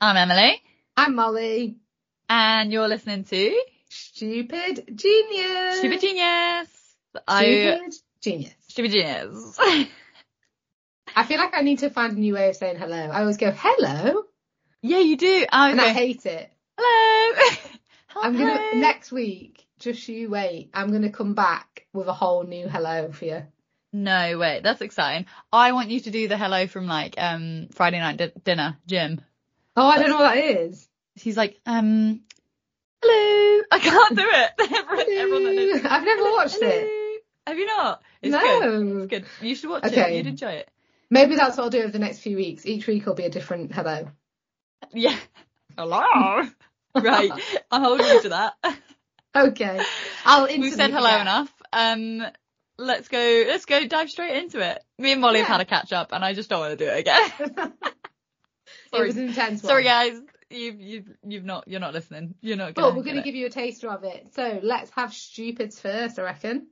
[0.00, 0.62] I'm Emily,
[0.96, 1.76] I'm Mollie.
[2.28, 5.78] and you're listening to Stupid genius.
[5.78, 6.68] Stupid Genius.
[7.26, 8.54] I Stupid genius.
[8.68, 9.58] Stupid Genius.
[11.16, 12.96] I feel like I need to find a new way of saying hello.
[12.96, 14.22] I always go hello,
[14.80, 15.44] yeah, you do.
[15.50, 16.50] I and I hate it.
[16.78, 17.42] hello.
[18.22, 18.80] I'm gonna Hello.
[18.80, 19.66] next week.
[19.80, 20.70] Just you wait.
[20.72, 23.42] I'm gonna come back with a whole new hello for you.
[23.92, 25.26] No way, that's exciting.
[25.52, 29.20] I want you to do the hello from like um Friday night di- dinner, Jim.
[29.76, 30.88] Oh, I don't know what that is.
[31.14, 32.20] He's like, um,
[33.02, 33.62] hello.
[33.70, 34.50] I can't do it.
[34.60, 35.84] everyone, everyone that knows.
[35.84, 36.70] I've never watched Hello.
[36.72, 37.22] it.
[37.46, 38.02] Have you not?
[38.22, 38.60] It's good.
[38.62, 38.98] No.
[39.02, 39.24] It's good.
[39.40, 40.14] You should watch it.
[40.14, 40.70] You'd enjoy it.
[41.10, 42.64] Maybe that's what I'll do over the next few weeks.
[42.66, 44.08] Each week will be a different hello.
[44.92, 45.16] Yeah.
[45.76, 46.02] Hello.
[46.94, 47.30] right.
[47.70, 48.54] I'm holding you to that.
[49.36, 49.80] Okay.
[50.24, 51.20] I'll We've said hello forget.
[51.20, 51.52] enough.
[51.72, 52.26] Um,
[52.78, 53.44] let's go.
[53.46, 54.82] Let's go dive straight into it.
[54.98, 56.90] Me and Mollie have had a catch up, and I just don't want to do
[56.90, 57.72] it again.
[58.92, 59.06] It Sorry.
[59.06, 59.62] was an intense.
[59.62, 60.20] Sorry, guys.
[60.50, 62.34] You've you've you've not you're not listening.
[62.40, 62.74] You're not.
[62.74, 64.34] But Gonna we're going to give you a taster of it.
[64.34, 66.66] So let's have stupids first, I reckon.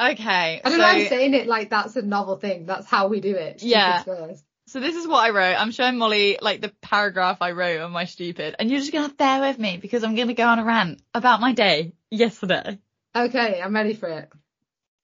[0.00, 0.60] Okay.
[0.64, 2.66] I don't so, know I'm saying it like that's a novel thing.
[2.66, 3.60] That's how we do it.
[3.60, 4.02] Stupids Yeah.
[4.02, 4.44] First.
[4.66, 5.54] so this is what I wrote.
[5.54, 9.02] I'm showing Mollie like the paragraph I wrote on my stupid, and you're just gonna
[9.02, 11.92] have to bear with me because I'm gonna go on a rant about my day
[12.10, 12.80] yesterday.
[13.14, 14.28] Okay, I'm ready for it.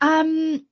[0.01, 0.67] Um.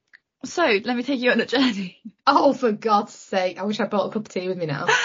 [0.44, 1.98] So let me take you on a journey.
[2.26, 3.58] Oh, for God's sake.
[3.58, 4.86] I wish I brought a cup of tea with me now.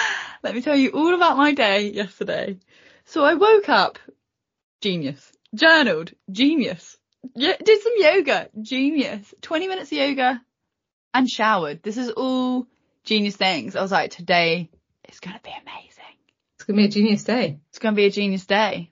[0.43, 2.57] Let me tell you all about my day yesterday.
[3.05, 3.97] So I woke up,
[4.81, 5.31] genius.
[5.55, 6.97] Journaled, genius.
[7.33, 9.33] Yeah, did some yoga, genius.
[9.41, 10.41] 20 minutes of yoga
[11.13, 11.81] and showered.
[11.81, 12.67] This is all
[13.05, 13.77] genius things.
[13.77, 14.69] I was like, today
[15.07, 16.17] is going to be amazing.
[16.55, 17.59] It's going to be a genius day.
[17.69, 18.91] It's going to be a genius day.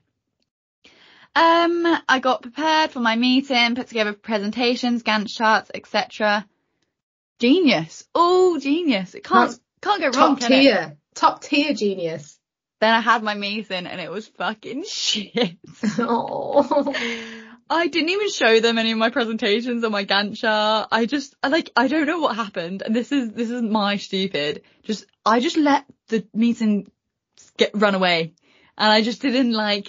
[1.34, 6.46] Um, I got prepared for my meeting, put together presentations, Gantt charts, etc.
[7.38, 8.04] Genius.
[8.14, 9.14] All genius.
[9.14, 10.96] It can't, That's can't go wrong, Top tier.
[11.14, 12.38] Top tier genius.
[12.80, 15.56] Then I had my meeting and it was fucking shit.
[15.98, 16.94] oh.
[17.70, 20.88] I didn't even show them any of my presentations on my Gantt chart.
[20.92, 22.82] I just, I like, I don't know what happened.
[22.82, 24.62] And this is, this is my stupid.
[24.82, 26.90] Just, I just let the meeting
[27.56, 28.34] get run away.
[28.76, 29.88] And I just didn't like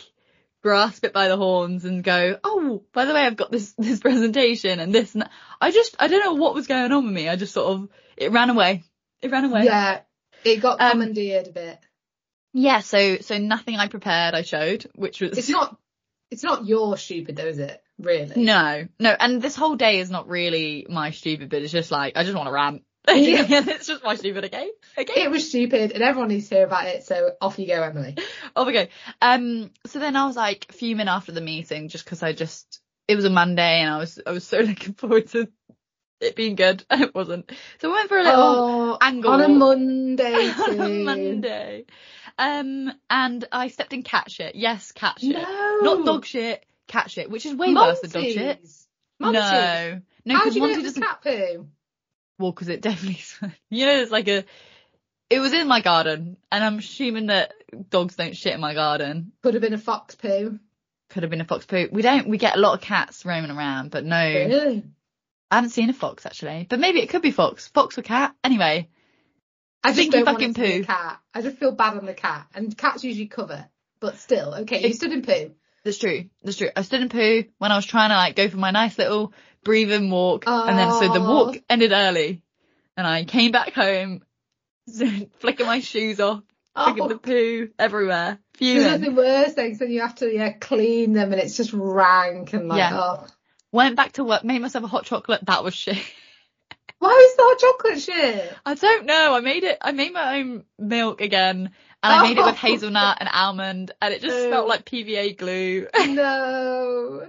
[0.61, 3.99] grasp it by the horns and go, oh, by the way, I've got this, this
[3.99, 5.31] presentation and this and that.
[5.59, 7.27] I just, I don't know what was going on with me.
[7.27, 8.83] I just sort of, it ran away.
[9.21, 9.65] It ran away.
[9.65, 10.01] Yeah.
[10.45, 11.79] It got Um, commandeered a bit.
[12.53, 12.79] Yeah.
[12.79, 15.37] So, so nothing I prepared I showed, which was.
[15.37, 15.77] It's not,
[16.31, 17.81] it's not your stupid though, is it?
[17.99, 18.43] Really?
[18.43, 21.63] No, no, and this whole day is not really my stupid bit.
[21.63, 22.83] It's just like I just want to rant.
[23.07, 23.45] Yeah.
[23.49, 24.45] it's just my stupid.
[24.45, 24.69] again.
[24.97, 25.23] okay.
[25.23, 27.03] It was stupid and everyone needs to hear about it.
[27.03, 28.17] So off you go, Emily.
[28.55, 28.87] Off we go.
[29.21, 29.71] Um.
[29.85, 33.25] So then I was like fuming after the meeting, just because I just it was
[33.25, 35.49] a Monday and I was I was so looking forward to
[36.23, 37.51] it being good and it wasn't.
[37.79, 41.03] So we went for a little Oh, angle on a Monday on a.
[41.03, 41.85] Monday.
[42.37, 42.91] Um.
[43.09, 44.55] And I stepped in cat shit.
[44.55, 45.35] Yes, cat shit.
[45.35, 45.79] No.
[45.81, 46.65] Not dog shit.
[46.87, 48.37] Cat shit, which is way worse than dog shit.
[48.59, 48.87] Monty's.
[49.19, 49.41] Monty's.
[49.41, 50.01] No.
[50.25, 51.03] No, How because do you know Monty it was doesn't.
[51.03, 51.67] cat poo?
[52.39, 53.21] Well, because it definitely,
[53.69, 54.43] you know, it's like a,
[55.29, 57.53] it was in my garden, and I'm assuming that
[57.89, 59.31] dogs don't shit in my garden.
[59.43, 60.59] Could have been a fox poo.
[61.09, 61.89] Could have been a fox poo.
[61.91, 64.81] We don't, we get a lot of cats roaming around, but no,
[65.53, 66.65] I haven't seen a fox actually.
[66.67, 68.33] But maybe it could be fox, fox or cat.
[68.43, 68.89] Anyway,
[69.83, 70.83] I just don't fucking it to be a poo.
[70.85, 71.19] cat.
[71.31, 73.67] I just feel bad on the cat, and cats usually cover.
[73.99, 75.51] But still, okay, you stood in poo.
[75.83, 76.25] that's true.
[76.41, 76.69] That's true.
[76.75, 79.31] I stood in poo when I was trying to like go for my nice little
[79.63, 81.45] breathing walk, and then so the Oh.
[81.45, 82.41] walk ended early,
[82.97, 84.23] and I came back home,
[85.39, 86.41] flicking my shoes off,
[86.75, 88.91] flicking Oh, the poo everywhere, there's fuming.
[88.91, 92.67] nothing worse than then you have to yeah clean them, and it's just rank and
[92.69, 92.99] like Yeah.
[92.99, 93.27] oh,
[93.73, 95.41] Went back to work, made myself a hot chocolate.
[95.47, 95.97] That was shit.
[96.99, 98.53] why is that chocolate shit?
[98.65, 99.33] I don't know.
[99.33, 99.77] I made it.
[99.81, 101.71] I made my own milk again,
[102.03, 102.57] and I made it with Oh.
[102.57, 104.47] hazelnut and almond, and it just Ew.
[104.47, 105.87] smelled like PVA glue.
[106.07, 107.27] No.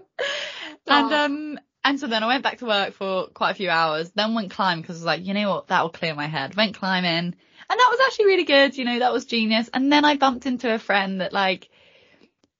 [0.87, 1.25] and Oh.
[1.25, 4.11] um, and so then I went back to work for quite a few hours.
[4.11, 6.55] Then went climbing because I was like, you know what, that'll clear my head.
[6.57, 7.35] Went climbing, and
[7.69, 8.77] that was actually really good.
[8.77, 9.71] You know, that was genius.
[9.73, 11.71] And then I bumped into a friend that like,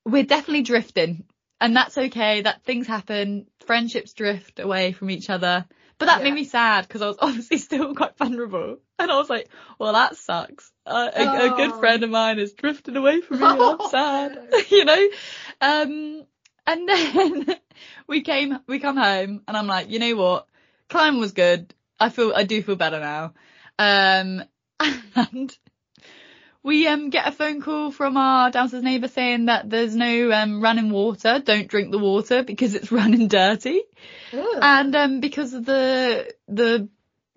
[0.07, 1.25] we're definitely drifting,
[1.65, 2.43] and that's okay.
[2.43, 3.47] That things happen.
[3.65, 5.65] Friendships drift away from each other.
[5.97, 6.25] But that Yeah.
[6.25, 8.81] made me sad because I was obviously still quite vulnerable.
[8.99, 10.71] And I was like, well, that sucks.
[10.85, 11.79] Uh, a, a good Oh.
[11.81, 14.39] friend of mine has drifted away from me I'm Oh, sad,
[14.71, 15.09] you know?
[15.63, 16.27] Um,
[16.67, 17.57] and then
[18.07, 20.47] we came, we come home and I'm like, you know what?
[20.91, 21.73] Climb was good.
[21.99, 23.33] I feel, I do feel better now.
[23.79, 24.45] Um,
[25.17, 25.57] and
[26.65, 30.61] we um get a phone call from our downstairs neighbour saying that there's no um
[30.61, 31.39] running water.
[31.45, 33.83] Don't drink the water because it's running dirty.
[34.33, 34.59] Ugh.
[34.61, 36.89] And um because of the the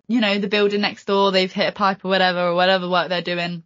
[0.08, 3.10] you know the building next door, they've hit a pipe or whatever or whatever work
[3.10, 3.62] they're doing.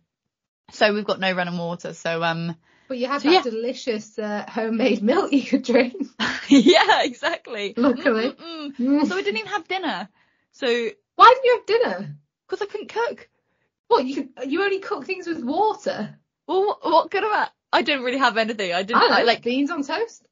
[0.72, 1.92] So we've got no running water.
[1.94, 2.56] So um,
[2.88, 3.50] But you had So, that yeah.
[3.50, 5.94] delicious uh, homemade milk you could drink.
[6.48, 7.74] yeah, exactly.
[7.76, 8.34] Luckily.
[8.38, 10.08] So we didn't even have dinner.
[10.52, 10.66] So
[11.14, 12.16] Why didn't you have dinner?
[12.48, 13.28] because I couldn't cook.
[13.92, 16.18] What you you only cook things with water?
[16.46, 17.48] Well, what, what could I?
[17.72, 18.72] I didn't really have anything.
[18.72, 19.42] I didn't I, like.
[19.42, 20.26] beans on toast.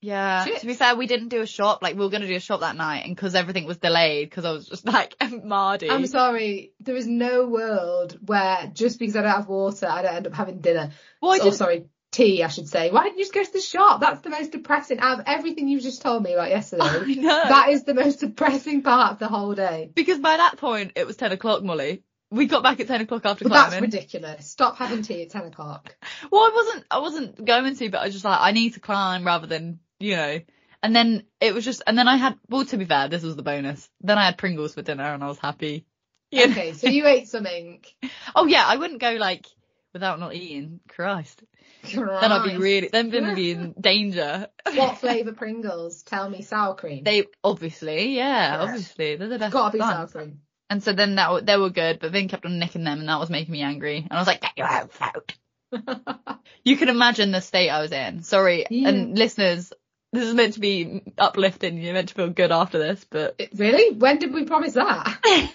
[0.00, 0.44] Yeah.
[0.44, 0.60] Shit.
[0.60, 1.82] To be fair, we didn't do a shop.
[1.82, 4.44] Like we were gonna do a shop that night, and because everything was delayed, because
[4.44, 5.90] I was just like Mardy.
[5.90, 10.14] I'm sorry, there is no world where just because I don't have water, I don't
[10.14, 10.90] end up having dinner.
[11.20, 12.90] well, oh, sorry, tea, I should say.
[12.90, 14.00] Why didn't you just go to the shop?
[14.00, 16.82] That's the most depressing out of everything you just told me about yesterday.
[16.84, 17.42] I know.
[17.48, 19.90] that is the most depressing part of the whole day.
[19.94, 22.02] because by that point it was ten o'clock, Mollie.
[22.30, 24.46] We got back at ten o'clock after But that's ridiculous.
[24.48, 25.96] Stop having tea at 10 o'clock.
[26.30, 26.84] Well, I wasn't.
[26.90, 29.80] I wasn't going to, but I was just like, I need to climb rather than
[29.98, 30.40] you know.
[30.82, 32.38] And then it was just, and then I had.
[32.48, 33.88] Well, to be fair, this was the bonus.
[34.00, 35.86] Then I had Pringles for dinner, and I was happy.
[36.30, 36.52] You know?
[36.52, 37.84] Okay, so you ate something.
[38.36, 39.44] Oh yeah, I wouldn't go like
[39.92, 40.78] without not eating.
[40.88, 41.42] Christ,
[41.82, 42.88] then I'd be really.
[42.92, 44.46] Then I'd be in danger.
[44.74, 46.02] What flavour Pringles?
[46.02, 47.02] Tell me sour cream.
[47.02, 48.68] They obviously, yeah, Yes.
[48.68, 49.52] obviously they're the best.
[49.52, 50.40] Gotta be sour cream.
[50.70, 53.18] And so then that they were good, but Vin kept on nicking them, and that
[53.20, 53.96] was making me angry.
[53.98, 55.34] And I was like, "Get your hands out!"
[56.64, 58.22] You can imagine the state I was in.
[58.22, 58.88] Sorry, Yeah.
[58.88, 59.72] and listeners,
[60.12, 61.78] this is meant to be uplifting.
[61.78, 63.94] You're meant to feel good after this, but It- really?
[63.96, 65.18] When did we promise that?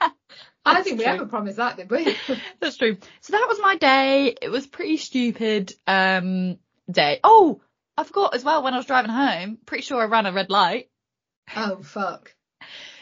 [0.00, 1.14] I don't think we true.
[1.14, 2.14] ever promised that, did we?
[2.60, 2.98] that's true.
[3.22, 4.34] So that was my day.
[4.42, 6.58] It was pretty stupid um
[6.90, 7.20] day.
[7.24, 7.60] Oh,
[7.96, 9.58] I forgot as well when I was driving home.
[9.64, 10.90] Pretty sure I ran a red light.
[11.56, 12.34] oh, fuck.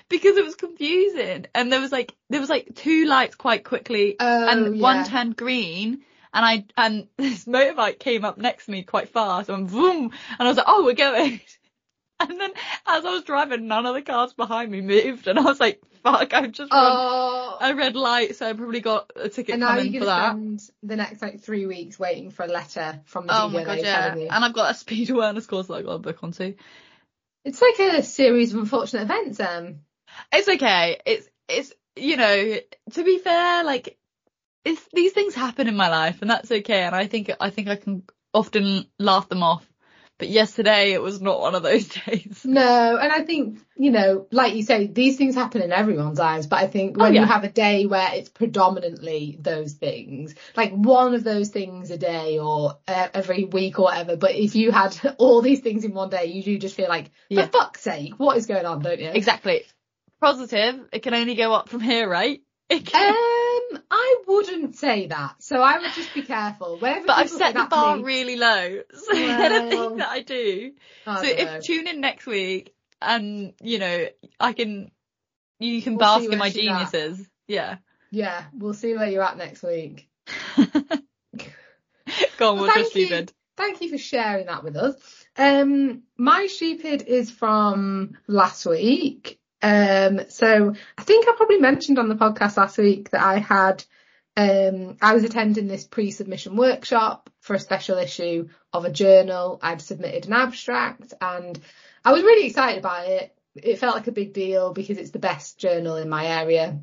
[0.10, 4.16] because it was confusing and there was like there was like two lights quite quickly
[4.20, 4.82] Oh, and yeah.
[4.82, 9.48] one turned green and I and this motorbike came up next to me quite fast
[9.48, 11.40] and boom and I was like oh we're going
[12.20, 12.50] and then
[12.86, 15.82] as I was driving none of the cars behind me moved and I was like
[16.02, 17.58] fuck I've just run Oh.
[17.60, 20.62] a red light so I probably got a ticket And now coming you're that spend
[20.82, 24.14] the next like three weeks waiting for a letter from the oh my god yeah
[24.14, 24.28] you.
[24.30, 26.54] and I've got a speed awareness course that I got to book onto
[27.44, 29.80] It's like a series of unfortunate events, um.
[30.32, 31.00] It's okay.
[31.06, 32.58] It's it's you know
[32.92, 33.98] to be fair, like
[34.64, 36.82] it's these things happen in my life, and that's okay.
[36.82, 38.02] And I think I think I can
[38.34, 39.66] often laugh them off.
[40.18, 42.40] But yesterday it was not one of those days.
[42.42, 46.46] No, and I think, you know, like you say, these things happen in everyone's lives,
[46.46, 47.20] but I think Oh, when yeah.
[47.20, 51.98] you have a day where it's predominantly those things, like one of those things a
[51.98, 55.92] day or uh, every week or whatever, but if you had all these things in
[55.92, 57.44] one day, you do just feel like, Yeah.
[57.44, 59.10] for fuck's sake, what is going on, don't you?
[59.10, 59.64] Exactly.
[60.20, 60.80] Positive.
[60.92, 62.40] It can only go up from here, right?
[62.70, 62.82] Um,
[63.90, 66.78] I wouldn't say that, so I would just be careful.
[66.78, 70.72] Whenever but I've set the bar me- really low, so Well- anything that I do.
[71.06, 71.60] I so if know.
[71.62, 74.06] tune in next week, and you know
[74.40, 74.90] I can,
[75.60, 76.90] you can We'll bask in my she's at.
[76.92, 77.28] geniuses.
[77.46, 77.76] Yeah.
[78.10, 80.08] yeah, we'll see where you're at next week.
[82.38, 83.06] Go on, Well, thank you.
[83.06, 83.32] stupid?
[83.56, 84.96] Thank you for sharing that with us.
[85.36, 89.38] Um, my stupid is from last week.
[89.62, 93.84] Um, so I think I probably mentioned on the podcast last week that I had,
[94.36, 99.58] um, I was attending this pre-submission workshop for a special issue of a journal.
[99.62, 101.58] I'd submitted an abstract and
[102.04, 103.34] I was really excited about it.
[103.54, 106.78] It felt like a big deal because it's the best journal in my area.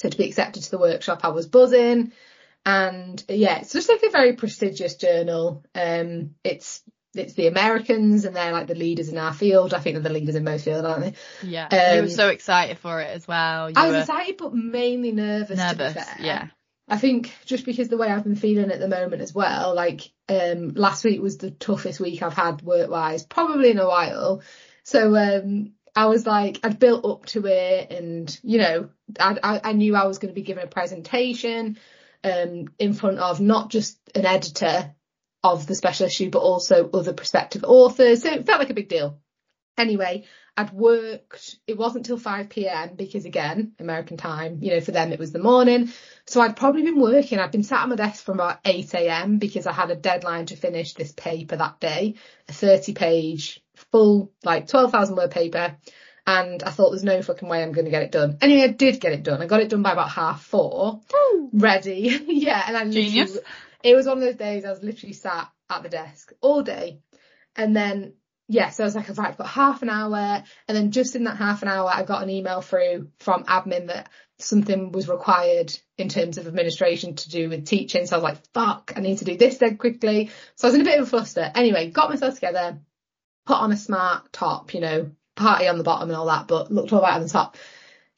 [0.00, 2.12] So to be accepted to the workshop, I was buzzing.
[2.64, 5.64] And yeah, it's just like a very prestigious journal.
[5.74, 6.82] Um, it's
[7.18, 9.74] it's the Americans and they're like the leaders in our field.
[9.74, 11.14] I think they're the leaders in most fields, aren't they?
[11.46, 11.94] Yeah.
[11.94, 13.68] you were Um, so excited for it as well.
[13.70, 15.92] You I was excited but mainly nervous, nervous.
[15.94, 16.16] to be fair.
[16.20, 16.46] Yeah.
[16.88, 20.02] I think just because the way I've been feeling at the moment as well, like
[20.28, 24.42] um last week was the toughest week I've had work wise, probably in a while.
[24.84, 29.60] So um I was like I'd built up to it and you know I I,
[29.64, 31.76] I knew I was going to be given a presentation
[32.22, 34.94] um in front of not just an editor
[35.52, 38.22] of the special issue but also other prospective authors.
[38.22, 39.20] So it felt like a big deal.
[39.78, 40.24] Anyway,
[40.56, 42.94] I'd worked, it wasn't till 5 p.m.
[42.96, 45.92] because again, American time, you know, for them it was the morning.
[46.26, 49.38] So I'd probably been working, I'd been sat at my desk from about 8 a.m.
[49.38, 52.14] because I had a deadline to finish this paper that day,
[52.48, 53.62] a 30 page
[53.92, 55.76] full, like 12,000 word paper.
[56.26, 58.38] And I thought there's no fucking way I'm going to get it done.
[58.40, 59.42] Anyway, I did get it done.
[59.42, 61.02] I got it done by about half four,
[61.52, 62.20] ready.
[62.26, 62.64] yeah.
[62.66, 63.38] And I Genius.
[63.82, 67.00] It was one of those days I was literally sat at the desk all day.
[67.54, 68.14] And then,
[68.48, 70.42] yeah, so I was like, right, I've got half an hour.
[70.68, 73.88] And then just in that half an hour, I got an email through from admin
[73.88, 78.06] that something was required in terms of administration to do with teaching.
[78.06, 80.30] So I was like, fuck, I need to do this then quickly.
[80.56, 81.50] So I was in a bit of a fluster.
[81.54, 82.78] Anyway, got myself together,
[83.46, 86.70] put on a smart top, you know, party on the bottom and all that, but
[86.70, 87.56] looked all right on the top.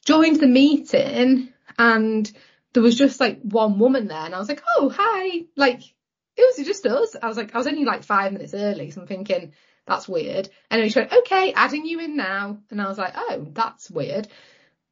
[0.04, 2.32] Joined the meeting and
[2.72, 5.44] there was just like one woman there and I was like, oh, hi.
[5.56, 5.82] Like,
[6.36, 7.16] it was just us.
[7.20, 8.90] I was like, I was only like five minutes early.
[8.90, 9.52] So I'm thinking,
[9.86, 10.48] that's weird.
[10.70, 12.58] And then she went, okay, adding you in now.
[12.70, 14.28] And I was like, oh, that's weird.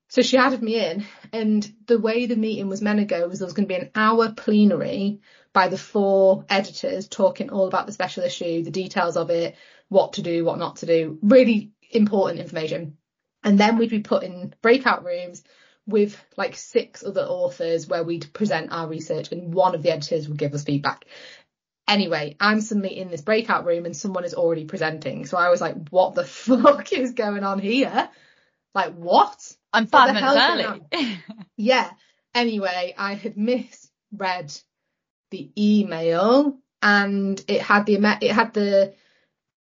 [0.09, 3.41] So she added me in and the way the meeting was meant to go was
[3.41, 5.21] there was going to be an hour plenary
[5.53, 9.57] by the four editors talking all about the special issue, the details of it,
[9.89, 12.97] what to do, what not to do, really important information.
[13.43, 15.43] And then we'd be put in breakout rooms
[15.87, 20.29] with like six other authors where we'd present our research and one of the editors
[20.29, 21.05] would give us feedback.
[21.89, 25.27] Anyway, I'm suddenly in this breakout room and someone is already presenting.
[25.27, 28.09] So I was like, what the fuck is going on here?
[28.75, 29.57] Like, what?
[29.73, 31.23] I'm five minutes early.
[31.57, 31.91] yeah.
[32.35, 34.53] Anyway, I had misread
[35.31, 38.95] the email and it had the, it had the,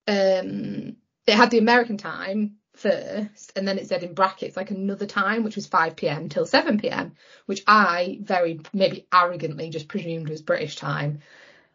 [0.08, 5.06] um, it had the American time first and then it said in brackets like another
[5.06, 6.30] time which was 5 p.m.
[6.30, 7.14] till 7 p.m.
[7.46, 11.20] which I very maybe arrogantly just presumed was British time.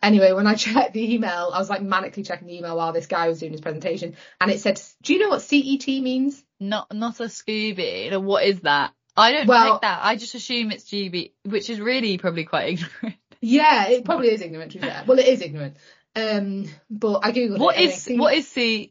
[0.02, 3.06] Anyway, when I checked the email, I was like manically checking the email while this
[3.06, 6.42] guy was doing his presentation and it said, do you know what CET means?
[6.58, 8.20] Not, not a Scooby.
[8.22, 8.92] What is that?
[9.16, 10.00] I don't well, like that.
[10.02, 13.16] I just assume it's GB, which is really probably quite ignorant.
[13.40, 15.04] Yeah, it probably is ignorant to be fair.
[15.06, 15.76] Well, it is ignorant.
[16.14, 17.90] Um, but I googled what it.
[17.90, 18.90] Is, what is the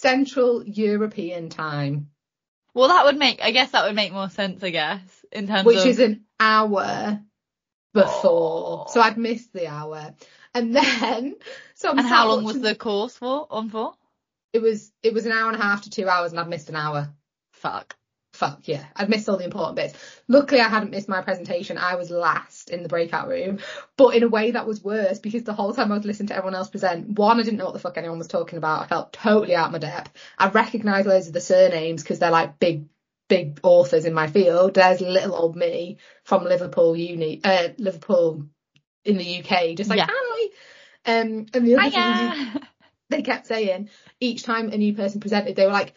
[0.00, 2.08] Central European Time?
[2.72, 3.42] Well, that would make.
[3.42, 4.62] I guess that would make more sense.
[4.62, 5.86] I guess in terms which of...
[5.86, 7.20] is an hour
[7.92, 8.86] before.
[8.86, 8.90] Oh.
[8.90, 10.14] So I'd missed the hour,
[10.54, 11.36] and then
[11.74, 11.90] so.
[11.90, 13.46] I'm and how long was the course for?
[13.50, 13.92] On for?
[14.52, 16.68] It was it was an hour and a half to two hours, and I'd missed
[16.68, 17.12] an hour.
[17.52, 17.96] Fuck
[18.40, 19.92] fuck yeah, I'd missed all the important bits.
[20.26, 21.76] Luckily, I hadn't missed my presentation.
[21.76, 23.58] I was last in the breakout room,
[23.98, 26.36] but in a way that was worse because the whole time I was listening to
[26.36, 28.82] everyone else present, one, I didn't know what the fuck anyone was talking about.
[28.82, 30.16] I felt totally out of my depth.
[30.38, 32.86] I recognised loads of the surnames because they're like big,
[33.28, 34.72] big authors in my field.
[34.72, 38.46] There's little old me from Liverpool Uni, uh, Liverpool
[39.04, 40.08] in the UK, just like, yeah.
[40.08, 40.48] hi.
[41.04, 42.62] Um, and the other thing
[43.10, 45.92] they kept saying each time a new person presented, they were like,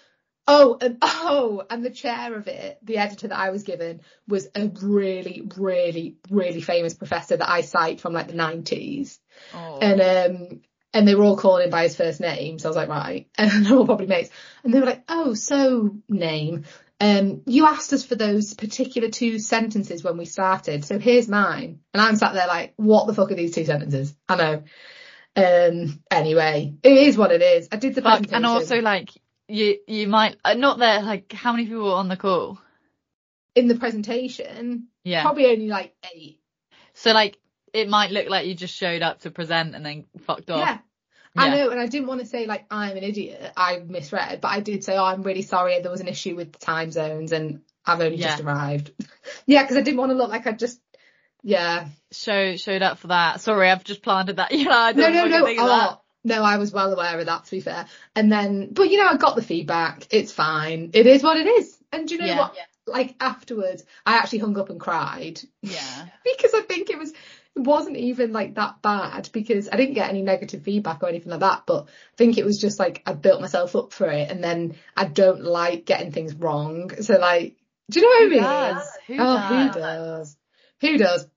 [0.46, 4.50] Oh, and oh, and the chair of it, the editor that I was given was
[4.56, 9.20] a really, really, really famous professor that I cite from like the nineties.
[9.54, 9.80] Oh.
[9.82, 10.62] And um
[10.94, 12.60] and they were all calling him by his first name.
[12.60, 13.28] So I was like, right.
[13.38, 14.30] And they're all probably mates.
[14.64, 16.66] And they were like, oh, so name.
[17.00, 20.86] Um, you asked us for those particular two sentences when we started.
[20.86, 21.80] So here's mine.
[21.94, 24.16] And I'm sat there like, what the fuck are these two sentences?
[24.30, 24.64] I know.
[25.36, 27.68] Um, anyway, it is what it is.
[27.72, 28.36] I did the presentation.
[28.36, 29.10] And also like,
[29.48, 31.02] you you might uh, not there.
[31.02, 32.60] Like how many people were on the call?
[33.56, 36.40] In the presentation, yeah, probably only like eight.
[36.94, 37.38] So like
[37.74, 40.60] it might look like you just showed up to present and then fucked off.
[40.60, 40.78] Yeah.
[41.36, 43.54] I know, and I didn't want to say like I'm an idiot.
[43.58, 45.80] I misread, but I did say, oh, I'm really sorry.
[45.82, 48.28] There was an issue with the time zones, and I've only yeah.
[48.28, 48.92] just arrived.
[49.48, 50.80] yeah, because I didn't want to look like I just,
[51.42, 53.42] yeah, show showed up for that.
[53.42, 54.52] Sorry, I've just planted that.
[54.52, 55.56] Yeah, I don't no, no, no.
[55.58, 57.86] Oh, no, I was well aware of that to be fair.
[58.15, 60.08] And then, but you know, I got the feedback.
[60.12, 60.92] It's fine.
[60.94, 61.77] It is what it is.
[61.92, 62.56] And do you know yeah, what?
[62.56, 62.63] Yeah.
[62.86, 65.42] Like afterwards, I actually hung up and cried.
[65.62, 66.06] Yeah.
[66.24, 70.10] because I think it was, it wasn't even like that bad because I didn't get
[70.10, 71.63] any negative feedback or anything like that.
[71.65, 74.32] But I think it was just like I built myself up for it.
[74.32, 76.92] And then I don't like getting things wrong.
[77.01, 77.58] So like,
[77.92, 78.44] do you know what I mean?
[78.44, 78.98] Does?
[79.08, 79.75] Who oh, does?
[79.75, 80.38] who does?
[80.82, 81.27] Who does?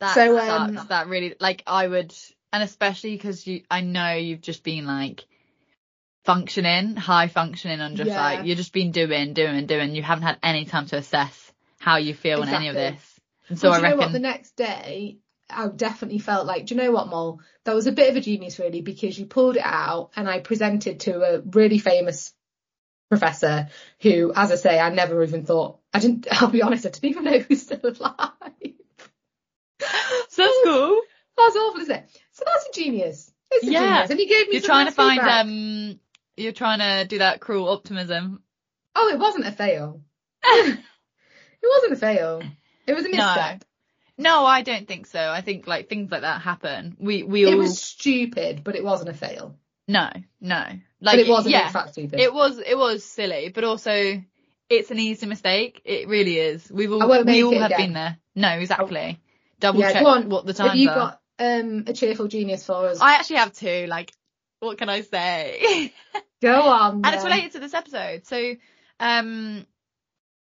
[0.00, 2.14] That so, um, that really, like I would,
[2.52, 5.26] and especially because you, I know you've just been like
[6.24, 8.22] functioning, high functioning, and just yeah.
[8.22, 9.94] like you're just been doing, doing, doing.
[9.94, 12.68] You haven't had any time to assess how you feel exactly.
[12.68, 13.20] in any of this.
[13.48, 16.80] And so well, I reckon what, the next day I definitely felt like, do you
[16.80, 17.40] know what, Mol?
[17.64, 20.40] That was a bit of a genius really because you pulled it out and I
[20.40, 22.32] presented to a really famous
[23.08, 23.68] professor
[24.00, 27.10] who, as I say, I never even thought, I didn't, I'll be honest, I didn't
[27.10, 28.32] even know who's still alive.
[30.28, 31.00] So that's cool.
[31.36, 32.20] That's awful, isn't it?
[32.36, 33.32] So that's a genius.
[33.50, 33.80] It's a yeah.
[33.80, 34.10] Genius.
[34.10, 35.44] And he gave me You're trying to find feedback.
[35.46, 36.00] um
[36.36, 38.42] you're trying to do that cruel optimism.
[38.94, 40.02] Oh, it wasn't a fail.
[40.44, 40.78] it
[41.62, 42.42] wasn't a fail.
[42.86, 43.64] It was a misstep.
[44.18, 44.42] No.
[44.42, 45.18] no, I don't think so.
[45.18, 46.96] I think like things like that happen.
[47.00, 49.56] We we all It was stupid, but it wasn't a fail.
[49.88, 50.58] No, no.
[50.58, 52.20] Like but it wasn't yeah, fat stupid.
[52.20, 54.22] It was it was silly, but also
[54.68, 55.80] it's an easy mistake.
[55.86, 56.70] It really is.
[56.70, 57.78] We've all we all have again.
[57.78, 58.18] been there.
[58.34, 59.20] No, exactly.
[59.58, 60.94] Double yeah, check what the times are.
[60.94, 63.00] got um a cheerful genius for us?
[63.00, 63.86] I actually have two.
[63.86, 64.12] Like,
[64.60, 65.92] what can I say?
[66.42, 67.02] Go on.
[67.04, 68.26] and it's related to this episode.
[68.26, 68.56] So,
[69.00, 69.66] um,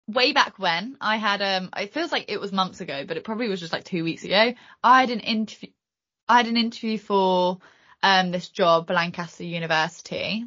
[0.08, 3.24] way back when I had um, it feels like it was months ago, but it
[3.24, 4.54] probably was just like two weeks ago.
[4.84, 5.70] I had an interview.
[6.28, 7.60] I had an interview for
[8.04, 10.46] um this job, Lancaster University,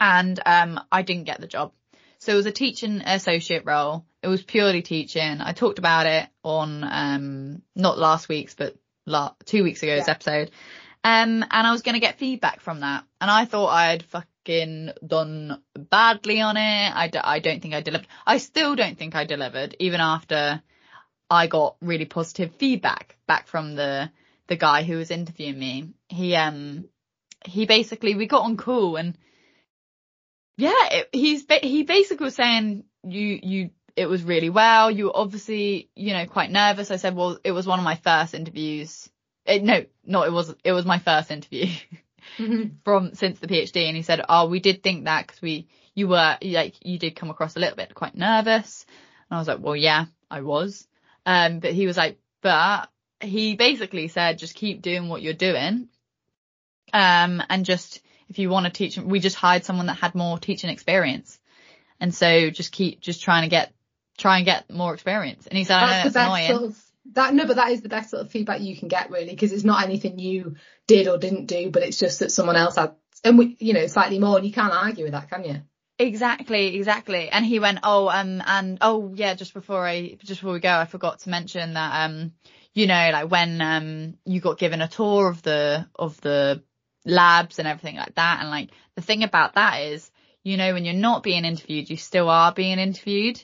[0.00, 1.72] and um I didn't get the job.
[2.18, 4.04] So it was a teaching associate role.
[4.22, 5.40] It was purely teaching.
[5.40, 10.10] I talked about it on um not last week's but la- two weeks ago's Yeah.
[10.12, 10.50] episode.
[11.04, 13.04] Um and I was going to get feedback from that.
[13.20, 16.90] And I thought I'd fucking done badly on it.
[16.94, 18.08] I, d- I don't think I delivered.
[18.26, 20.60] I still don't think I delivered even after
[21.30, 24.10] I got really positive feedback back from the
[24.48, 25.88] the guy who was interviewing me.
[26.08, 26.88] He um
[27.44, 29.16] he basically we got on cool and
[30.56, 34.90] yeah, it, he's he basically was saying you you it was really well.
[34.90, 36.90] You were obviously you know quite nervous.
[36.90, 39.08] I said, well, it was one of my first interviews.
[39.44, 41.66] It, no, no, it was it was my first interview
[42.38, 42.72] Mhm.
[42.84, 43.86] from since the PhD.
[43.86, 47.16] And he said, oh, we did think that because we you were like you did
[47.16, 48.84] come across a little bit quite nervous.
[49.30, 50.86] And I was like, well, yeah, I was.
[51.24, 52.88] Um, but he was like, but
[53.20, 55.88] he basically said, just keep doing what you're doing.
[56.92, 60.38] Um, and just, if you want to teach, we just hired someone that had more
[60.38, 61.38] teaching experience.
[62.00, 63.72] And so just keep, just trying to get,
[64.16, 65.46] try and get more experience.
[65.46, 66.58] And he said, That's the that's best annoying.
[66.58, 67.34] sort of that.
[67.34, 69.64] No, but that is the best sort of feedback you can get really because it's
[69.64, 70.56] not anything you
[70.86, 72.94] did or didn't do, but it's just that someone else had,
[73.24, 74.36] and we, you know, slightly more.
[74.36, 75.62] And you can't argue with that, can you?
[75.98, 77.30] Exactly, exactly.
[77.30, 80.70] And he went, oh, um, and oh yeah, just before I, just before we go,
[80.70, 82.32] I forgot to mention that, um,
[82.74, 86.62] you know, like when, um, you got given a tour of the, of the
[87.06, 88.40] labs and everything like that.
[88.40, 90.10] And like the thing about that is,
[90.42, 93.42] you know, when you're not being interviewed, you still are being interviewed.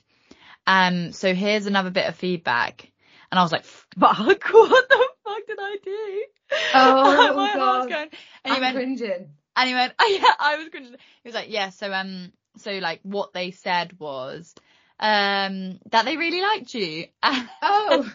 [0.66, 2.90] Um, so here's another bit of feedback.
[3.30, 6.24] And I was like, fuck, what the fuck did I do?
[6.74, 7.88] Oh, My God.
[7.88, 8.08] going.
[8.44, 9.30] And I'm went, cringing.
[9.56, 10.92] and he went, oh, yeah, I was cringing.
[11.22, 14.54] He was like, yeah, so, um, so like what they said was,
[15.00, 17.06] um, that they really liked you.
[17.22, 18.12] Oh,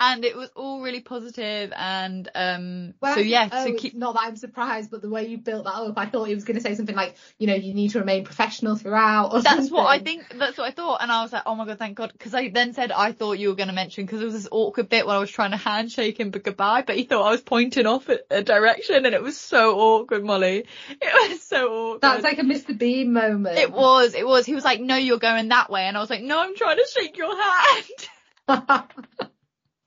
[0.00, 4.14] and it was all really positive and, um, well, so yeah, oh, so keep, not
[4.14, 6.56] that I'm surprised, but the way you built that up, I thought he was going
[6.56, 9.34] to say something like, you know, you need to remain professional throughout.
[9.34, 11.02] Or that's what I think, that's what I thought.
[11.02, 12.18] And I was like, oh my God, thank God.
[12.18, 14.48] Cause I then said, I thought you were going to mention, cause there was this
[14.50, 17.32] awkward bit when I was trying to handshake him but goodbye, but he thought I
[17.32, 20.64] was pointing off a direction and it was so awkward, Mollie.
[21.02, 22.00] It was so awkward.
[22.00, 22.76] That's like a Mr.
[22.76, 23.58] Bean moment.
[23.58, 24.46] It was, it was.
[24.46, 25.82] He was like, no, you're going that way.
[25.82, 28.90] And I was like, no, I'm trying to shake your hand.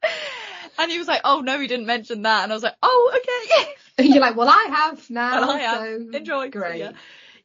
[0.75, 2.43] And he was like, oh no, he didn't mention that.
[2.43, 3.75] And I was like, oh, okay.
[3.99, 5.41] And you're like, well, I have now.
[5.41, 5.81] Well, I have.
[5.81, 6.49] so Enjoy.
[6.49, 6.79] Great.
[6.79, 6.91] Yeah.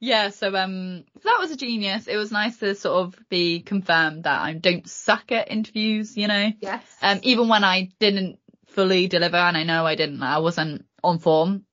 [0.00, 2.06] Yeah, so um so that was a genius.
[2.06, 6.28] It was nice to sort of be confirmed that I don't suck at interviews, you
[6.28, 6.52] know.
[6.60, 6.82] Yes.
[7.02, 11.18] Um even when I didn't fully deliver and I know I didn't, I wasn't on
[11.18, 11.64] form.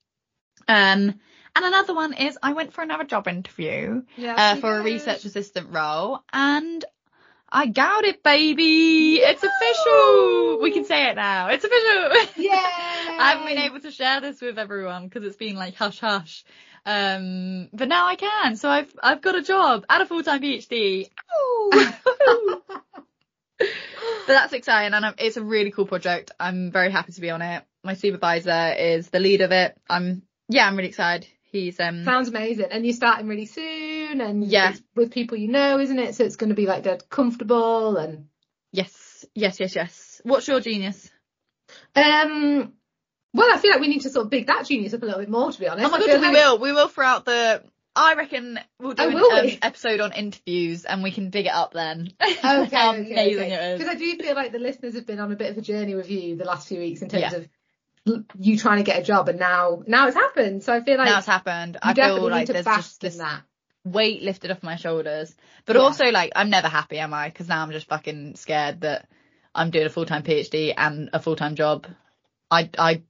[0.68, 1.20] Um
[1.58, 5.24] and another one is I went for another job interview yeah, uh, for a research
[5.24, 6.84] assistant role and
[7.56, 9.16] I got it, baby.
[9.16, 10.62] It's official.
[10.62, 11.48] We can say it now.
[11.48, 12.44] It's official.
[12.44, 12.52] Yeah.
[13.18, 16.44] I haven't been able to share this with everyone because it's been like hush hush.
[16.86, 18.58] Um, but now I can.
[18.58, 21.10] So I've I've got a job and a full time PhD.
[21.34, 21.94] Ow.
[23.58, 23.68] but
[24.28, 26.32] that's exciting and I'm, it's a really cool project.
[26.38, 27.64] I'm very happy to be on it.
[27.86, 29.78] My supervisor is the lead of it.
[29.90, 31.30] I'm yeah, I'm really excited.
[31.54, 32.68] He's um Sounds amazing.
[32.72, 34.74] And you're starting really soon and Yeah.
[34.96, 36.16] with people you know, isn't it?
[36.16, 38.28] So it's going to be like dead comfortable and
[38.72, 40.22] yes, yes, yes, yes.
[40.24, 41.10] What's your genius?
[41.96, 42.74] um
[43.34, 45.20] well, I feel like we need to sort of big that genius up a little
[45.20, 45.86] bit more to be honest.
[45.88, 46.58] Oh my god, we like- will.
[46.60, 47.64] We will throughout the.
[47.98, 49.60] I reckon we'll do Oh, an um, we?
[49.62, 52.12] episode on interviews and we can dig it up then.
[52.22, 53.80] Okay, How okay, amazing it is.
[53.80, 55.96] Because I do feel like the listeners have been on a bit of a journey
[55.96, 57.36] with you the last few weeks in terms Yeah.
[57.38, 60.64] of you trying to get a job and now now it's happened.
[60.64, 61.78] So I feel like now it's happened.
[61.82, 63.44] I feel like there's just this that.
[63.86, 65.34] Weight lifted off my shoulders.
[65.66, 65.84] But Yeah.
[65.84, 67.30] also like I'm never happy, am I?
[67.30, 69.08] Because now I'm just fucking scared that
[69.54, 71.88] I'm doing a full time PhD and a full time job.
[72.52, 73.04] I I